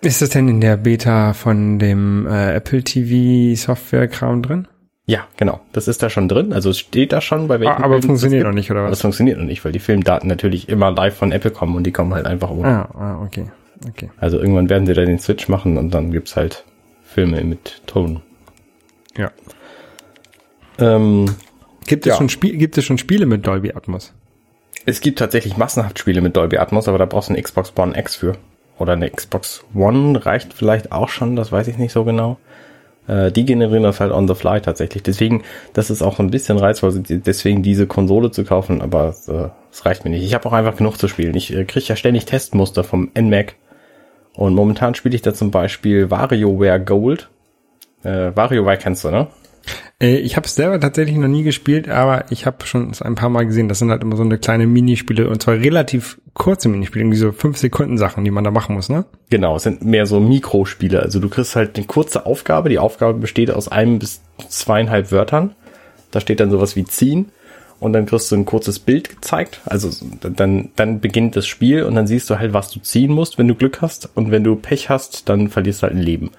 [0.00, 4.68] ist das denn in der Beta von dem äh, Apple TV Software-Kram drin?
[5.06, 5.60] Ja, genau.
[5.72, 6.52] Das ist da schon drin.
[6.52, 8.48] Also es steht da schon, bei welchen Ah, aber Filmen es funktioniert gibt.
[8.48, 8.98] noch nicht, oder Aber was?
[8.98, 11.92] es funktioniert noch nicht, weil die Filmdaten natürlich immer live von Apple kommen und die
[11.92, 12.68] kommen halt einfach ohne.
[12.68, 13.46] Ah, ah okay.
[13.88, 14.10] Okay.
[14.18, 16.64] Also irgendwann werden sie da den Switch machen und dann gibt's halt
[17.02, 18.22] Filme mit Ton.
[19.16, 19.32] Ja.
[20.78, 21.26] Ähm,
[21.86, 22.16] Gibt es Ja.
[22.16, 24.12] schon Spiel, gibt es schon Spiele mit Dolby Atmos?
[24.84, 27.96] es gibt tatsächlich massenhaft Spiele mit Dolby Atmos, aber da brauchst du eine Xbox One
[27.98, 28.36] X für.
[28.78, 32.38] Oder eine Xbox One reicht vielleicht auch schon, das weiß ich nicht so genau.
[33.08, 35.02] Äh, die generieren das halt on the fly tatsächlich.
[35.02, 39.48] Deswegen, das ist auch ein bisschen reizvoll, deswegen diese Konsole zu kaufen, aber es, äh,
[39.70, 40.24] es reicht mir nicht.
[40.24, 41.34] Ich habe auch einfach genug zu spielen.
[41.34, 43.56] Ich äh, kriege ja ständig Testmuster vom NMAC.
[44.34, 47.28] Und momentan spiele ich da zum Beispiel WarioWare Gold.
[48.02, 49.26] Äh, WarioWare kennst du, ne?
[50.00, 53.28] Äh, ich habe es selber tatsächlich noch nie gespielt, aber ich habe schon ein paar
[53.28, 53.68] Mal gesehen.
[53.68, 57.32] Das sind halt immer so eine kleine Minispiele und zwar relativ kurze Minispiele, irgendwie so
[57.32, 59.04] fünf Sekunden Sachen, die man da machen muss, ne?
[59.30, 61.00] Genau, es sind mehr so Mikrospiele.
[61.00, 62.68] Also du kriegst halt eine kurze Aufgabe.
[62.68, 65.54] Die Aufgabe besteht aus einem bis zweieinhalb Wörtern.
[66.10, 67.30] Da steht dann sowas wie ziehen.
[67.80, 69.60] Und dann kriegst du ein kurzes Bild gezeigt.
[69.64, 73.38] Also dann, dann beginnt das Spiel und dann siehst du halt, was du ziehen musst,
[73.38, 74.08] wenn du Glück hast.
[74.14, 76.30] Und wenn du Pech hast, dann verlierst du halt ein Leben.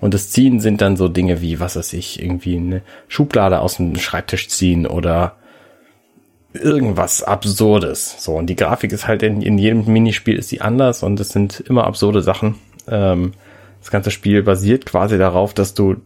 [0.00, 3.76] Und das Ziehen sind dann so Dinge wie, was weiß ich, irgendwie eine Schublade aus
[3.76, 5.36] dem Schreibtisch ziehen oder
[6.52, 8.16] irgendwas Absurdes.
[8.18, 11.30] So, und die Grafik ist halt in, in jedem Minispiel ist sie anders und es
[11.30, 12.56] sind immer absurde Sachen.
[12.88, 13.32] Ähm,
[13.80, 15.96] das ganze Spiel basiert quasi darauf, dass du,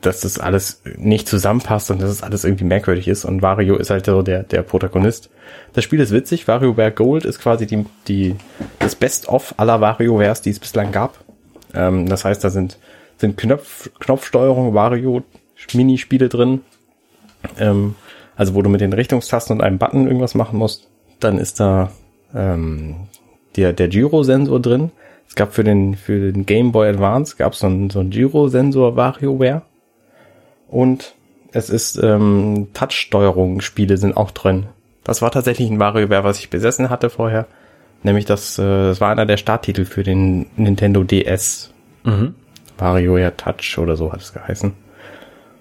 [0.00, 3.24] dass das alles nicht zusammenpasst und dass es alles irgendwie merkwürdig ist.
[3.24, 5.28] Und Wario ist halt so der, der Protagonist.
[5.72, 6.48] Das Spiel ist witzig.
[6.48, 8.36] WarioWare Gold ist quasi die, die,
[8.78, 11.18] das Best-of aller WarioWares, die es bislang gab.
[11.78, 12.78] Ähm, das heißt, da sind,
[13.16, 16.60] sind Knopf, Knopfsteuerung, Wario-Minispiele drin.
[17.58, 17.94] Ähm,
[18.36, 20.88] also wo du mit den Richtungstasten und einem Button irgendwas machen musst.
[21.20, 21.90] Dann ist da
[22.34, 23.08] ähm,
[23.56, 24.92] der, der Gyrosensor drin.
[25.26, 28.10] Es gab für den, für den Game Boy Advance gab es so einen, so einen
[28.10, 29.62] Gyrosensor WarioWare.
[30.68, 31.14] Und
[31.52, 34.66] es ist ähm, Touch-Steuerung-Spiele sind auch drin.
[35.02, 37.46] Das war tatsächlich ein WarioWare, was ich besessen hatte vorher.
[38.02, 41.72] Nämlich das, äh, das war einer der Starttitel für den Nintendo DS.
[42.78, 44.72] WarioWare Touch oder so hat es geheißen.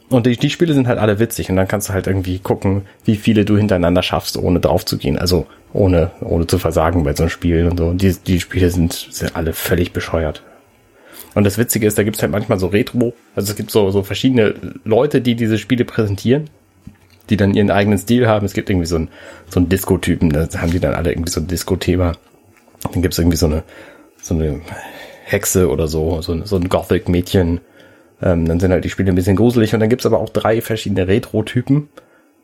[0.10, 2.84] Und die, die Spiele sind halt alle witzig und dann kannst du halt irgendwie gucken,
[3.04, 5.17] wie viele du hintereinander schaffst, ohne drauf zu gehen.
[5.17, 7.88] Also ohne, ohne zu versagen bei so einem Spiel und so.
[7.88, 10.43] Und die, die Spiele sind, sind alle völlig bescheuert.
[11.36, 14.02] Und das Witzige ist, da gibt's halt manchmal so Retro, also es gibt so, so
[14.02, 16.50] verschiedene Leute, die diese Spiele präsentieren,
[17.30, 18.45] die dann ihren eigenen Stil haben.
[18.45, 19.10] Es gibt irgendwie so einen,
[19.50, 22.13] so einen Disco-Typen, da haben die dann alle irgendwie so ein Disco-Thema.
[22.93, 23.63] Dann gibt's irgendwie so eine,
[24.21, 24.62] so eine
[25.26, 27.60] Hexe oder so, so, ein- so ein Gothic-Mädchen.
[28.21, 30.62] Ähm, dann sind halt die Spiele ein bisschen gruselig und dann gibt's aber auch drei
[30.62, 31.89] verschiedene Retro-Typen.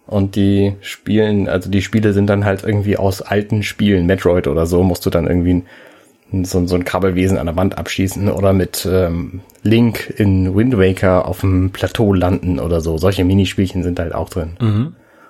[0.05, 4.65] Und die spielen, also die Spiele sind dann halt irgendwie aus alten Spielen, Metroid oder
[4.65, 5.63] so, musst du dann irgendwie
[6.33, 10.77] ein, so, so ein Krabbelwesen an der Wand abschießen oder mit ähm, Link in Wind
[10.77, 12.97] Waker auf dem Plateau landen oder so.
[12.97, 14.57] Solche Minispielchen sind halt auch drin.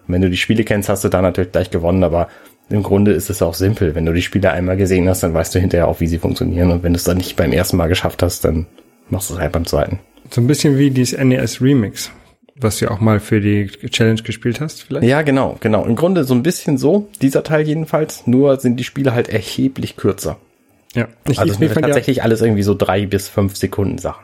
[0.08, 2.28] Und wenn du die Spiele kennst, hast du da natürlich gleich gewonnen, aber
[2.70, 3.96] im Grunde ist es auch simpel.
[3.96, 6.72] Wenn du die Spiele einmal gesehen hast, dann weißt du hinterher auch, wie sie funktionieren.
[6.72, 8.66] Und wenn du es dann nicht beim ersten Mal geschafft hast, dann
[9.10, 10.00] machst du es halt beim zweiten.
[10.32, 12.12] So ein bisschen wie dieses NES Remix,
[12.56, 15.06] was du auch mal für die Challenge gespielt hast, vielleicht?
[15.06, 15.86] Ja, genau, genau.
[15.86, 19.98] Im Grunde so ein bisschen so, dieser Teil jedenfalls, nur sind die Spiele halt erheblich
[19.98, 20.38] kürzer.
[20.96, 21.08] Ja.
[21.28, 24.24] Ich, Also ich, fand ja, tatsächlich alles irgendwie so drei bis fünf Sekunden Sachen.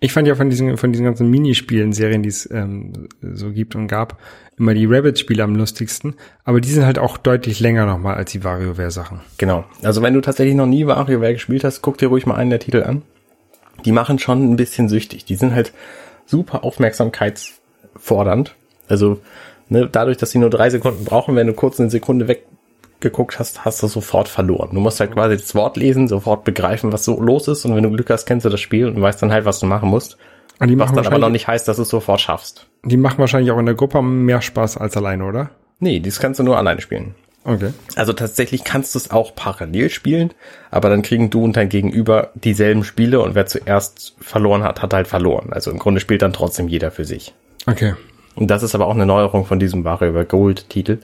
[0.00, 3.74] ich fand ja von diesen, von diesen ganzen Minispielen, Serien, die es ähm, so gibt
[3.74, 4.18] und gab,
[4.58, 6.14] immer die Rabbit-Spiele am lustigsten.
[6.44, 9.20] Aber die sind halt auch deutlich länger nochmal als die WarioWare-Sachen.
[9.38, 9.64] Genau.
[9.82, 12.60] Also wenn du tatsächlich noch nie WarioWare gespielt hast, guck dir ruhig mal einen der
[12.60, 13.02] Titel an.
[13.84, 15.24] Die machen schon ein bisschen süchtig.
[15.24, 15.72] Die sind halt
[16.26, 18.54] super aufmerksamkeitsfordernd.
[18.88, 19.20] Also
[19.68, 23.64] ne, dadurch, dass sie nur drei Sekunden brauchen, wenn du kurz eine Sekunde weggeguckt hast,
[23.64, 24.70] hast du sofort verloren.
[24.72, 27.64] Du musst halt quasi das Wort lesen, sofort begreifen, was so los ist.
[27.64, 29.66] Und wenn du Glück hast, kennst du das Spiel und weißt dann halt, was du
[29.66, 30.18] machen musst.
[30.58, 32.66] Und die Was dann aber noch nicht heißt, dass du es sofort schaffst.
[32.84, 35.50] die machen wahrscheinlich auch in der Gruppe mehr Spaß als alleine, oder?
[35.78, 37.14] Nee, das kannst du nur alleine spielen.
[37.44, 37.72] Okay.
[37.94, 40.34] Also tatsächlich kannst du es auch parallel spielen,
[40.70, 44.92] aber dann kriegen du und dein Gegenüber dieselben Spiele und wer zuerst verloren hat, hat
[44.92, 45.52] halt verloren.
[45.52, 47.32] Also im Grunde spielt dann trotzdem jeder für sich.
[47.66, 47.94] Okay.
[48.34, 50.98] Und das ist aber auch eine Neuerung von diesem WarioWare Gold Titel.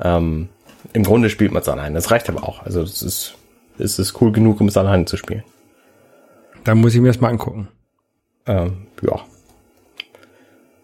[0.00, 0.48] Ähm,
[0.92, 1.94] Im Grunde spielt man es alleine.
[1.94, 2.62] Das reicht aber auch.
[2.64, 3.34] Also es ist,
[3.78, 5.44] es ist cool genug, um es alleine zu spielen.
[6.64, 7.68] Dann muss ich mir das mal angucken.
[8.46, 9.20] Ähm, ja.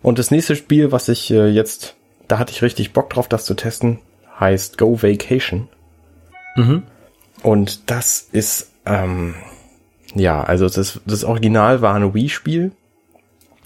[0.02, 1.96] Und das nächste Spiel, was ich äh, jetzt,
[2.28, 3.98] da hatte ich richtig Bock drauf, das zu testen,
[4.38, 5.68] heißt Go Vacation.
[7.42, 9.34] Und das ist, ähm,
[10.14, 12.72] ja, also das, das Original war ein Wii-Spiel.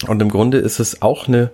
[0.08, 1.52] Und im Grunde ist es auch eine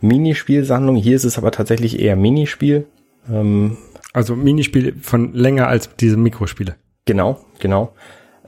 [0.00, 0.96] Minispielsammlung.
[0.96, 2.86] Hier ist es aber tatsächlich eher Minispiel.
[3.30, 3.76] Ähm,
[4.12, 6.76] Also Minispiele von länger als diese Mikrospiele.
[7.04, 7.92] Genau, genau.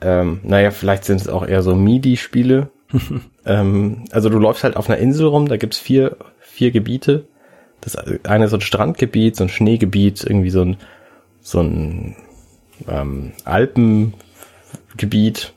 [0.01, 2.71] Ähm, naja, vielleicht sind es auch eher so MIDI-Spiele.
[3.44, 7.27] ähm, also du läufst halt auf einer Insel rum, da gibt's vier, vier Gebiete.
[7.81, 10.77] Das eine ist so ein Strandgebiet, so ein Schneegebiet, irgendwie so ein,
[11.40, 12.16] so ein
[12.88, 15.53] ähm, Alpengebiet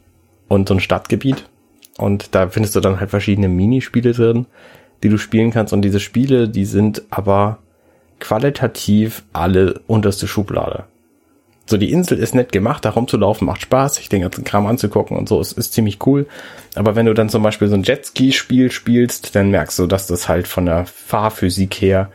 [0.48, 1.46] und so ein Stadtgebiet.
[1.98, 4.46] Und da findest du dann halt verschiedene Minispiele drin,
[5.04, 5.74] die du spielen kannst.
[5.74, 7.60] Und diese Spiele, die sind aber
[8.20, 10.86] qualitativ alle unterste Schublade.
[11.70, 15.16] So, die Insel ist nett gemacht, da rumzulaufen macht Spaß, sich den ganzen Kram anzugucken
[15.16, 16.26] und so, es ist ziemlich cool.
[16.74, 20.28] Aber wenn du dann zum Beispiel so ein Jetski-Spiel spielst, dann merkst du, dass das
[20.28, 22.10] halt von der Fahrphysik her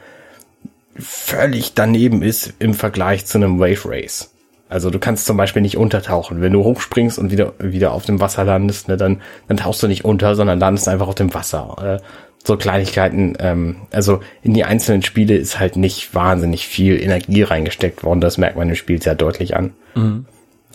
[0.97, 4.31] völlig daneben ist im Vergleich zu einem Wave Race.
[4.69, 6.41] Also du kannst zum Beispiel nicht untertauchen.
[6.41, 9.87] Wenn du hochspringst und wieder, wieder auf dem Wasser landest, ne, dann, dann tauchst du
[9.87, 12.01] nicht unter, sondern landest einfach auf dem Wasser.
[12.01, 12.05] Äh,
[12.47, 18.05] so Kleinigkeiten, ähm, also in die einzelnen Spiele ist halt nicht wahnsinnig viel Energie reingesteckt
[18.05, 18.21] worden.
[18.21, 19.73] Das merkt man im Spiel sehr deutlich an.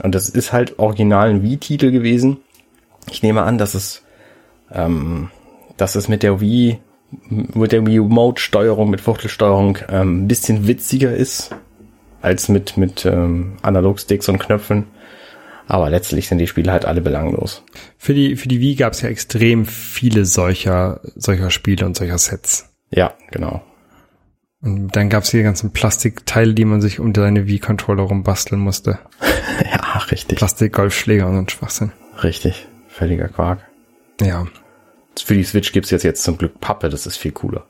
[0.04, 2.38] Und das ist halt original ein Wii-Titel gewesen.
[3.12, 4.04] Ich nehme an, dass es,
[4.72, 5.30] ähm,
[5.78, 6.80] dass es mit der Wii,
[7.30, 11.52] mit der Wii-Remote-Steuerung, mit Fuchtelsteuerung ähm, ein bisschen witziger ist
[12.22, 14.86] als mit, mit ähm, Analog-Sticks und Knöpfen.
[15.70, 17.62] Aber letztlich sind die Spiele halt alle belanglos.
[18.00, 22.18] Für die, für die Wii gab es ja extrem viele solcher, solcher Spiele und solcher
[22.18, 22.74] Sets.
[22.90, 23.62] Ja, genau.
[24.62, 28.98] Und dann gab es die ganzen Plastikteile, die man sich um seine Wii-Controller rumbasteln musste.
[29.64, 30.40] ja, richtig.
[30.40, 31.92] Plastik-Golfschläger und so ein Schwachsinn.
[32.24, 32.68] Richtig.
[32.88, 33.60] Völliger Quark.
[34.20, 34.48] Ja.
[35.24, 37.68] Für die Switch gibt's jetzt, jetzt zum Glück Pappe, das ist viel cooler.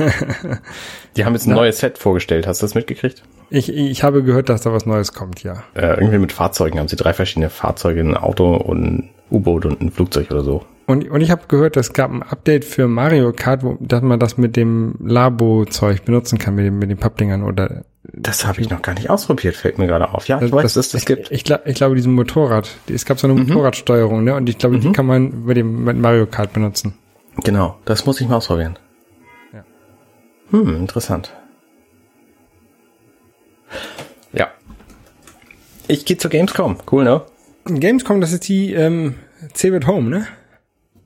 [1.16, 3.22] die haben jetzt ein neues Set vorgestellt, hast du das mitgekriegt?
[3.50, 5.64] Ich, ich habe gehört, dass da was Neues kommt, ja.
[5.74, 9.80] Äh, irgendwie mit Fahrzeugen haben sie drei verschiedene Fahrzeuge, ein Auto und ein U-Boot und
[9.80, 10.64] ein Flugzeug oder so.
[10.86, 14.18] Und, und ich habe gehört, es gab ein Update für Mario Kart, wo, dass man
[14.18, 18.70] das mit dem Labo-Zeug benutzen kann, mit, dem, mit den Pappdingern oder Das habe ich
[18.70, 20.26] noch gar nicht ausprobiert, fällt mir gerade auf.
[20.26, 21.30] Ja, ich Das- weiß, dass das gibt.
[21.30, 22.68] Ich, glaub, ich glaube, diesen Motorrad.
[22.92, 24.34] Es gab so eine Motorradsteuerung, ne?
[24.34, 26.94] Und ich glaube, die kann man mit dem mit Mario Kart benutzen.
[27.44, 28.76] Genau, das muss ich mal ausprobieren.
[30.52, 30.58] Ja.
[30.58, 31.32] Hm, interessant.
[34.32, 34.48] Ja.
[35.88, 36.78] Ich gehe zur Gamescom.
[36.90, 37.22] Cool, ne?
[37.64, 39.16] Gamescom, das ist die ähm,
[39.54, 40.26] Cebit Home, ne?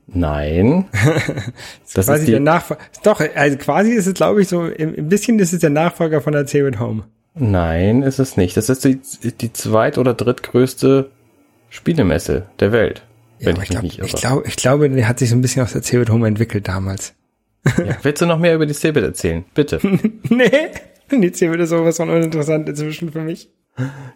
[0.07, 0.87] Nein.
[1.95, 2.83] das quasi ist der die, Nachfolger.
[3.03, 6.33] Doch, also quasi ist es, glaube ich, so, ein bisschen ist es der Nachfolger von
[6.33, 7.05] der Cebit Home.
[7.35, 8.57] nein, ist es nicht.
[8.57, 9.01] Das ist die,
[9.33, 11.11] die zweit- oder drittgrößte
[11.71, 13.03] Spielemesse der Welt.
[13.41, 15.63] wenn aber ich ich, glaub, ich, glaube, ich glaube, der hat sich so ein bisschen
[15.63, 17.15] aus der Cebit Home entwickelt damals.
[17.65, 19.45] Ja, willst du noch mehr über die Cebit erzählen?
[19.55, 19.81] Bitte.
[20.29, 20.51] nee,
[21.11, 23.49] die Cebit ist sowas von uninteressant inzwischen für mich.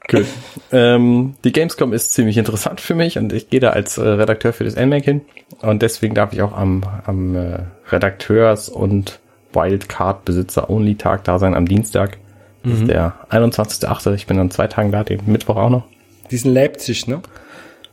[0.09, 0.26] Gut.
[0.70, 4.53] Ähm, die Gamescom ist ziemlich interessant für mich und ich gehe da als äh, Redakteur
[4.53, 5.20] für das NMAC hin
[5.62, 7.59] und deswegen darf ich auch am, am äh,
[7.90, 9.18] Redakteurs- und
[9.53, 12.18] Wildcard-Besitzer-Only-Tag da sein am Dienstag.
[12.62, 14.14] Das ist der 21.8.
[14.14, 15.84] Ich bin an zwei Tagen da, den Mittwoch auch noch.
[16.30, 17.22] Die ist in Leipzig, ne?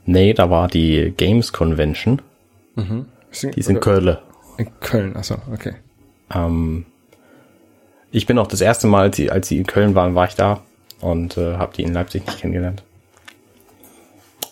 [0.06, 2.22] Nee, da war die Games Convention.
[3.54, 4.18] Die ist in Köln.
[4.58, 5.74] In Köln, achso, okay.
[6.34, 6.86] Ähm,
[8.12, 10.36] ich bin auch das erste Mal, als sie, als sie in Köln waren, war ich
[10.36, 10.62] da
[11.02, 12.84] und äh, habe die in Leipzig nicht kennengelernt.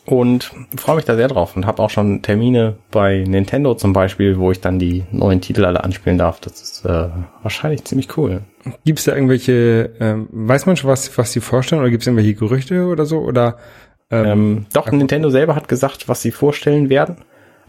[0.05, 4.37] Und freue mich da sehr drauf und habe auch schon Termine bei Nintendo zum Beispiel,
[4.37, 6.41] wo ich dann die neuen Titel alle anspielen darf.
[6.41, 7.07] Das ist äh,
[7.41, 8.41] wahrscheinlich ziemlich cool.
[8.83, 12.07] Gibt es da irgendwelche, ähm, weiß man schon, was, was sie vorstellen, oder gibt es
[12.07, 13.19] irgendwelche Gerüchte oder so?
[13.19, 13.57] Oder
[14.11, 17.15] ähm, Ähm, doch, Nintendo selber hat gesagt, was sie vorstellen werden.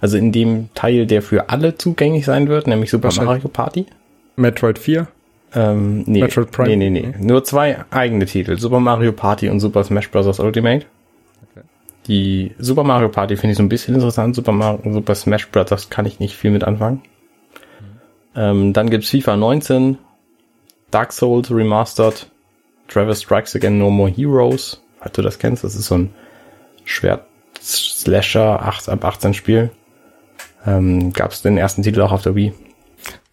[0.01, 3.29] Also in dem Teil, der für alle zugänglich sein wird, nämlich Super Wahrscheinlich.
[3.29, 3.87] Mario Party.
[4.37, 5.07] Metroid 4?
[5.55, 6.77] Ähm, nee, Metroid Prime?
[6.77, 7.15] nee, nee, nee.
[7.19, 8.59] Nur zwei eigene Titel.
[8.59, 10.39] Super Mario Party und Super Smash Bros.
[10.41, 10.87] Ultimate.
[12.07, 14.35] Die Super Mario Party finde ich so ein bisschen interessant.
[14.35, 15.89] Super Mario, Super Smash Bros.
[15.91, 17.03] kann ich nicht viel mit anfangen.
[18.37, 19.99] Ähm, dann gibt's FIFA 19,
[20.91, 22.29] Dark Souls Remastered,
[22.89, 25.65] Travis Strikes Again No More Heroes, falls du das kennst.
[25.65, 26.15] Das ist so ein
[26.85, 29.71] Schwert-Slasher 8 ab 18 Spiel.
[30.67, 32.53] Ähm, gab's den ersten Titel auch auf der Wii.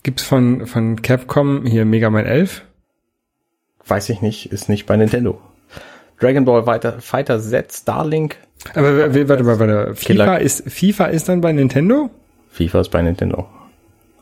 [0.03, 2.63] Gibt's von, von Capcom hier Mega Man 11?
[3.87, 5.39] Weiß ich nicht, ist nicht bei Nintendo.
[6.19, 8.37] Dragon Ball Fighter, Fighter Z, Starlink.
[8.75, 9.95] Aber w- warte mal, warte.
[9.95, 12.09] FIFA ist, FIFA ist dann bei Nintendo?
[12.51, 13.47] FIFA ist bei Nintendo.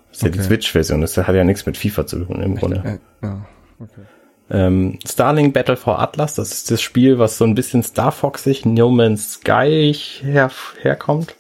[0.09, 0.47] Das ist ja die Okay.
[0.47, 2.99] Switch-Version, das hat ja nichts mit FIFA zu tun im Grunde.
[3.21, 3.45] Äh, ja.
[4.51, 8.65] Ähm, Starlink Battle for Atlas, das ist das Spiel, was so ein bisschen Star Foxig,
[8.65, 9.93] No Man's Sky
[10.23, 10.49] her,
[10.81, 11.35] herkommt.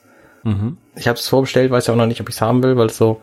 [0.95, 2.87] Ich habe es vorbestellt, weiß ja auch noch nicht, ob ich es haben will, weil
[2.87, 3.21] es so,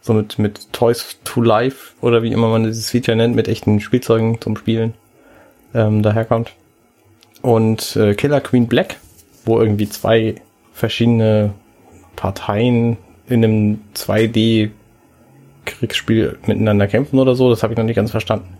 [0.00, 3.80] so mit, mit Toys to Life oder wie immer man dieses Feature nennt, mit echten
[3.80, 4.94] Spielzeugen zum Spielen
[5.74, 6.52] ähm, daherkommt.
[7.42, 8.96] Und äh, Killer Queen Black,
[9.44, 10.36] wo irgendwie zwei
[10.72, 11.52] verschiedene
[12.16, 12.96] Parteien
[13.28, 14.70] in einem 2D
[15.64, 18.56] Kriegsspiel miteinander kämpfen oder so, das habe ich noch nicht ganz verstanden.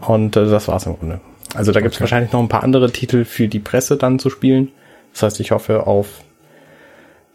[0.00, 1.20] Und äh, das war's im Grunde.
[1.54, 2.02] Also da gibt's Okay.
[2.04, 4.70] wahrscheinlich noch ein paar andere Titel für die Presse dann zu spielen.
[5.12, 6.20] Das heißt, ich hoffe auf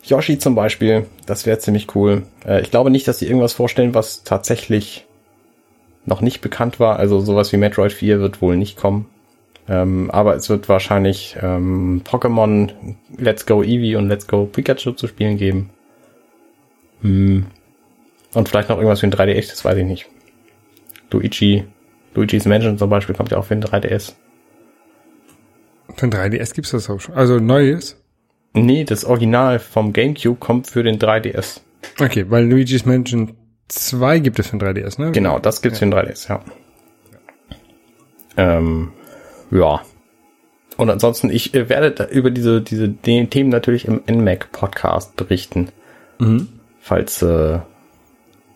[0.03, 1.07] Yoshi zum Beispiel.
[1.25, 2.23] Das wäre ziemlich cool.
[2.45, 5.05] Äh, ich glaube nicht, dass sie irgendwas vorstellen, was tatsächlich
[6.05, 6.97] noch nicht bekannt war.
[6.97, 9.07] Also sowas wie Metroid 4 wird wohl nicht kommen.
[9.67, 12.71] Ähm, aber es wird wahrscheinlich ähm, Pokémon
[13.17, 15.69] Let's Go Eevee und Let's Go Pikachu zu spielen geben.
[17.01, 17.45] Hm.
[18.33, 20.09] Und vielleicht noch irgendwas für ein 3DS, das weiß ich nicht.
[21.11, 21.63] Luigi,
[22.15, 24.13] Luigi's Mansion zum Beispiel kommt ja auch für ein 3DS.
[25.95, 27.15] Für ein 3DS gibt's das auch schon.
[27.15, 28.02] Also neues?
[28.53, 31.61] Nee, das Original vom GameCube kommt für den 3DS.
[31.99, 33.35] Okay, weil Luigi's Mansion
[33.67, 35.11] 2 gibt es für ein 3DS, ne?
[35.11, 36.43] Genau, das gibt's für den 3DS, ja.
[38.37, 38.91] Ähm,
[39.51, 39.81] ja.
[40.77, 45.69] Und ansonsten, ich äh, werde da über diese, diese den Themen natürlich im NMAC-Podcast berichten.
[46.79, 47.59] Falls, äh,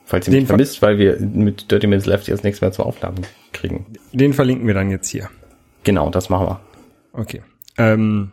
[0.06, 2.72] falls ihr Den mich ver- vermisst, weil wir mit Dirty Minutes Left jetzt nichts mehr
[2.72, 3.86] zum Aufladen kriegen.
[4.14, 5.30] Den verlinken wir dann jetzt hier.
[5.84, 6.60] Genau, das machen wir.
[7.14, 7.41] Okay.
[7.78, 8.32] Ähm,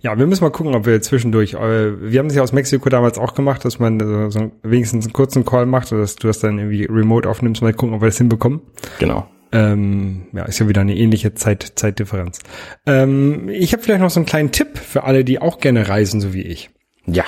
[0.00, 2.88] ja, wir müssen mal gucken, ob wir zwischendurch, äh, wir haben das ja aus Mexiko
[2.88, 6.26] damals auch gemacht, dass man so, so wenigstens einen kurzen Call macht oder dass du
[6.26, 8.60] das dann irgendwie remote aufnimmst, mal gucken, ob wir das hinbekommen.
[8.98, 9.28] Genau.
[9.52, 12.38] Ähm, ja, ist ja wieder eine ähnliche Zeit, Zeitdifferenz.
[12.86, 16.20] Ähm, ich habe vielleicht noch so einen kleinen Tipp für alle, die auch gerne reisen,
[16.20, 16.70] so wie ich.
[17.06, 17.24] Ja.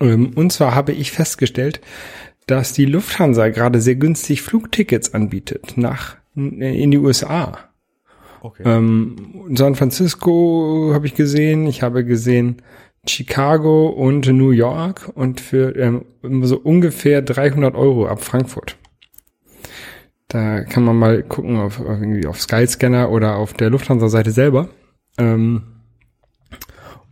[0.00, 1.80] Ähm, und zwar habe ich festgestellt,
[2.46, 7.71] dass die Lufthansa gerade sehr günstig Flugtickets anbietet nach in die USA.
[8.44, 8.64] Okay.
[8.66, 12.56] Ähm, San Francisco habe ich gesehen, ich habe gesehen
[13.06, 16.04] Chicago und New York und für ähm,
[16.42, 18.76] so ungefähr 300 Euro ab Frankfurt.
[20.26, 24.70] Da kann man mal gucken auf, auf irgendwie auf Skyscanner oder auf der Lufthansa-Seite selber.
[25.18, 25.62] Ähm,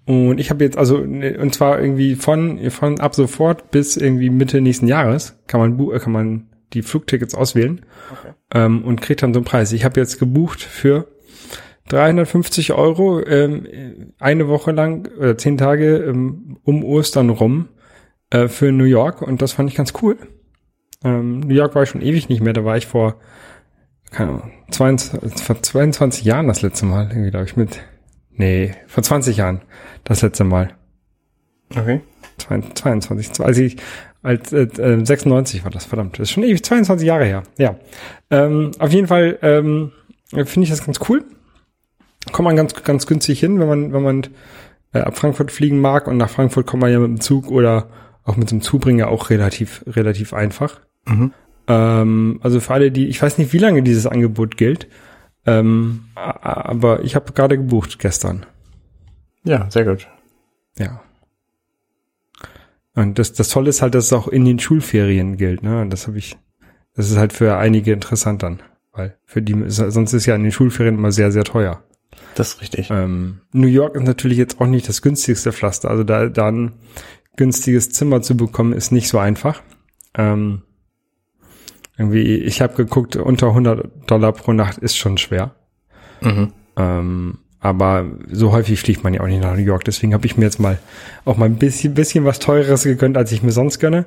[0.07, 4.31] und ich habe jetzt also ne, und zwar irgendwie von von ab sofort bis irgendwie
[4.31, 7.83] Mitte nächsten Jahres kann man äh, kann man die Flugtickets auswählen
[8.53, 9.73] ähm, und kriegt dann so einen Preis.
[9.73, 11.07] Ich habe jetzt gebucht für
[11.89, 17.69] 350 Euro ähm, eine Woche lang oder zehn Tage ähm, um Ostern rum
[18.31, 20.17] äh, für New York und das fand ich ganz cool.
[21.03, 23.17] Ähm, New York war ich schon ewig nicht mehr, da war ich vor,
[24.11, 27.81] keine Ahnung, 22, vor 22 Jahren das letzte Mal, irgendwie glaube ich mit,
[28.31, 29.63] nee, vor 20 Jahren
[30.05, 30.75] das letzte Mal.
[31.77, 32.01] Okay.
[32.39, 33.77] 22, als ich,
[34.23, 37.77] als äh, äh, 96 war das, verdammt, das ist schon ewig, 22 Jahre her, ja.
[38.31, 39.93] Ähm, auf jeden Fall ähm,
[40.31, 41.25] finde ich das ganz cool.
[42.33, 44.23] Kommt man ganz, ganz günstig hin, wenn man, wenn man
[44.93, 47.89] äh, ab Frankfurt fliegen mag und nach Frankfurt kommt man ja mit dem Zug oder
[48.25, 50.81] auch mit dem Zubringer auch relativ, relativ einfach.
[51.67, 54.89] Ähm, also für alle, die, ich weiß nicht, wie lange dieses Angebot gilt,
[55.47, 58.45] ähm, aber ich habe gerade gebucht gestern.
[59.45, 60.07] Ja, sehr gut.
[60.79, 61.01] Ja.
[62.95, 65.63] Und das, das Tolle ist halt, dass es auch in den Schulferien gilt.
[65.63, 65.81] Ne?
[65.81, 66.37] Und das habe ich
[66.95, 68.61] das ist halt für einige interessant dann,
[68.93, 71.83] weil für die sonst ist ja in den Schulferien immer sehr, sehr teuer.
[72.35, 72.91] Das ist richtig.
[72.91, 76.75] Ähm, New York ist natürlich jetzt auch nicht das günstigste Pflaster, also da dann
[77.37, 79.63] günstiges Zimmer zu bekommen ist nicht so einfach.
[80.15, 80.63] Ähm,
[81.97, 85.55] irgendwie, ich habe geguckt, unter 100 Dollar pro Nacht ist schon schwer.
[86.21, 86.53] Mhm.
[86.77, 89.85] Ähm, aber so häufig fliegt man ja auch nicht nach New York.
[89.85, 90.79] Deswegen habe ich mir jetzt mal
[91.27, 94.07] auch mal ein bisschen, bisschen was teureres gegönnt, als ich mir sonst gönne.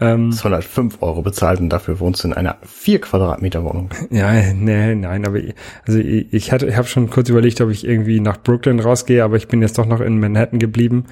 [0.00, 3.90] Ähm, 205 Euro bezahlt und dafür wohnst du in einer 4 Quadratmeter Wohnung.
[4.10, 5.54] ja, nee, nein, aber ich,
[5.86, 9.22] also ich, ich hatte, ich habe schon kurz überlegt, ob ich irgendwie nach Brooklyn rausgehe,
[9.22, 11.04] aber ich bin jetzt doch noch in Manhattan geblieben.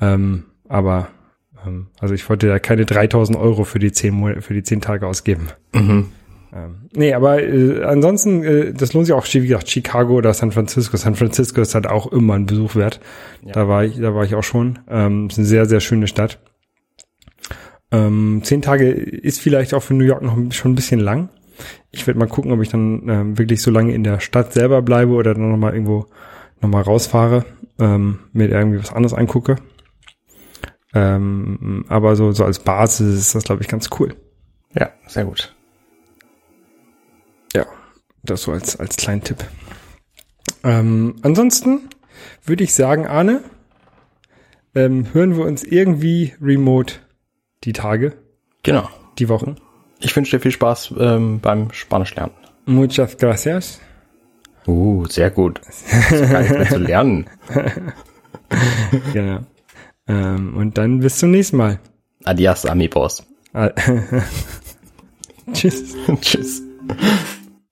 [0.00, 1.08] Ähm, aber
[1.64, 4.80] ähm, also ich wollte ja keine 3000 Euro für die 10 Monate, für die 10
[4.80, 5.48] Tage ausgeben.
[5.72, 6.06] Mhm.
[6.52, 10.52] Ähm, nee, aber äh, ansonsten, äh, das lohnt sich auch, wie gesagt, Chicago oder San
[10.52, 10.96] Francisco.
[10.96, 13.00] San Francisco ist halt auch immer ein Besuch wert.
[13.44, 14.78] Da war ich, da war ich auch schon.
[14.88, 16.40] Ähm, ist eine sehr, sehr schöne Stadt.
[17.94, 21.28] Ähm, zehn Tage ist vielleicht auch für New York noch schon ein bisschen lang.
[21.92, 24.82] Ich werde mal gucken, ob ich dann ähm, wirklich so lange in der Stadt selber
[24.82, 26.06] bleibe oder dann nochmal irgendwo
[26.60, 27.44] nochmal rausfahre,
[27.78, 29.56] ähm, mir irgendwie was anderes angucke.
[30.92, 34.16] Ähm, aber so, so als Basis ist das, glaube ich, ganz cool.
[34.74, 35.54] Ja, sehr gut.
[37.54, 37.64] Ja,
[38.24, 39.44] das so als, als kleinen Tipp.
[40.64, 41.88] Ähm, ansonsten
[42.44, 43.44] würde ich sagen, Arne,
[44.74, 47.03] ähm, hören wir uns irgendwie remote
[47.64, 48.14] die Tage,
[48.62, 48.88] Genau.
[49.18, 49.56] die Wochen.
[50.00, 52.32] Ich wünsche dir viel Spaß ähm, beim Spanisch lernen.
[52.66, 53.80] Muchas gracias.
[54.66, 55.60] Uh, sehr gut.
[55.64, 57.26] Das gar nicht mehr zu lernen.
[59.12, 59.40] Genau.
[60.06, 61.80] Ähm, und dann bis zum nächsten Mal.
[62.24, 63.24] Adios, amigos.
[63.52, 63.70] Ah,
[65.52, 65.94] Tschüss.
[66.20, 66.62] Tschüss.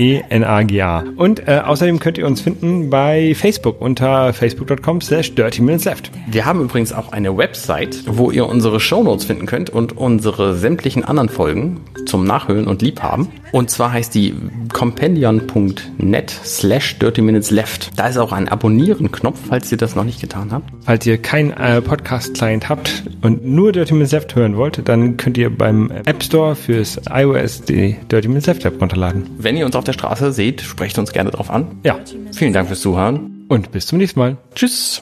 [0.00, 1.04] C-O-D-E-N-A-G-A.
[1.16, 6.10] Und äh, außerdem könnt ihr uns finden bei Facebook unter facebook.com slash dirty minutes left.
[6.26, 11.04] Wir haben übrigens auch eine Website, wo ihr unsere Shownotes finden könnt und unsere sämtlichen
[11.04, 13.28] anderen Folgen zum Nachhören und Liebhaben.
[13.52, 14.34] Und zwar heißt die
[14.72, 17.90] compendion.net slash 30 minutes left.
[17.96, 20.70] Da ist auch ein Abonnieren-Knopf, falls ihr das noch nicht getan habt.
[20.84, 25.36] Falls ihr keinen äh, Podcast-Client habt und nur Dirty Minutes Left hören wollt, dann könnt
[25.38, 29.24] ihr beim App Store fürs iOS die Dirty Minutes Left App runterladen.
[29.38, 31.66] Wenn ihr uns auf der Straße seht, sprecht uns gerne drauf an.
[31.84, 31.98] Ja,
[32.34, 33.44] Vielen Dank fürs Zuhören.
[33.48, 34.36] und bis zum nächsten Mal.
[34.54, 34.98] Tschüss.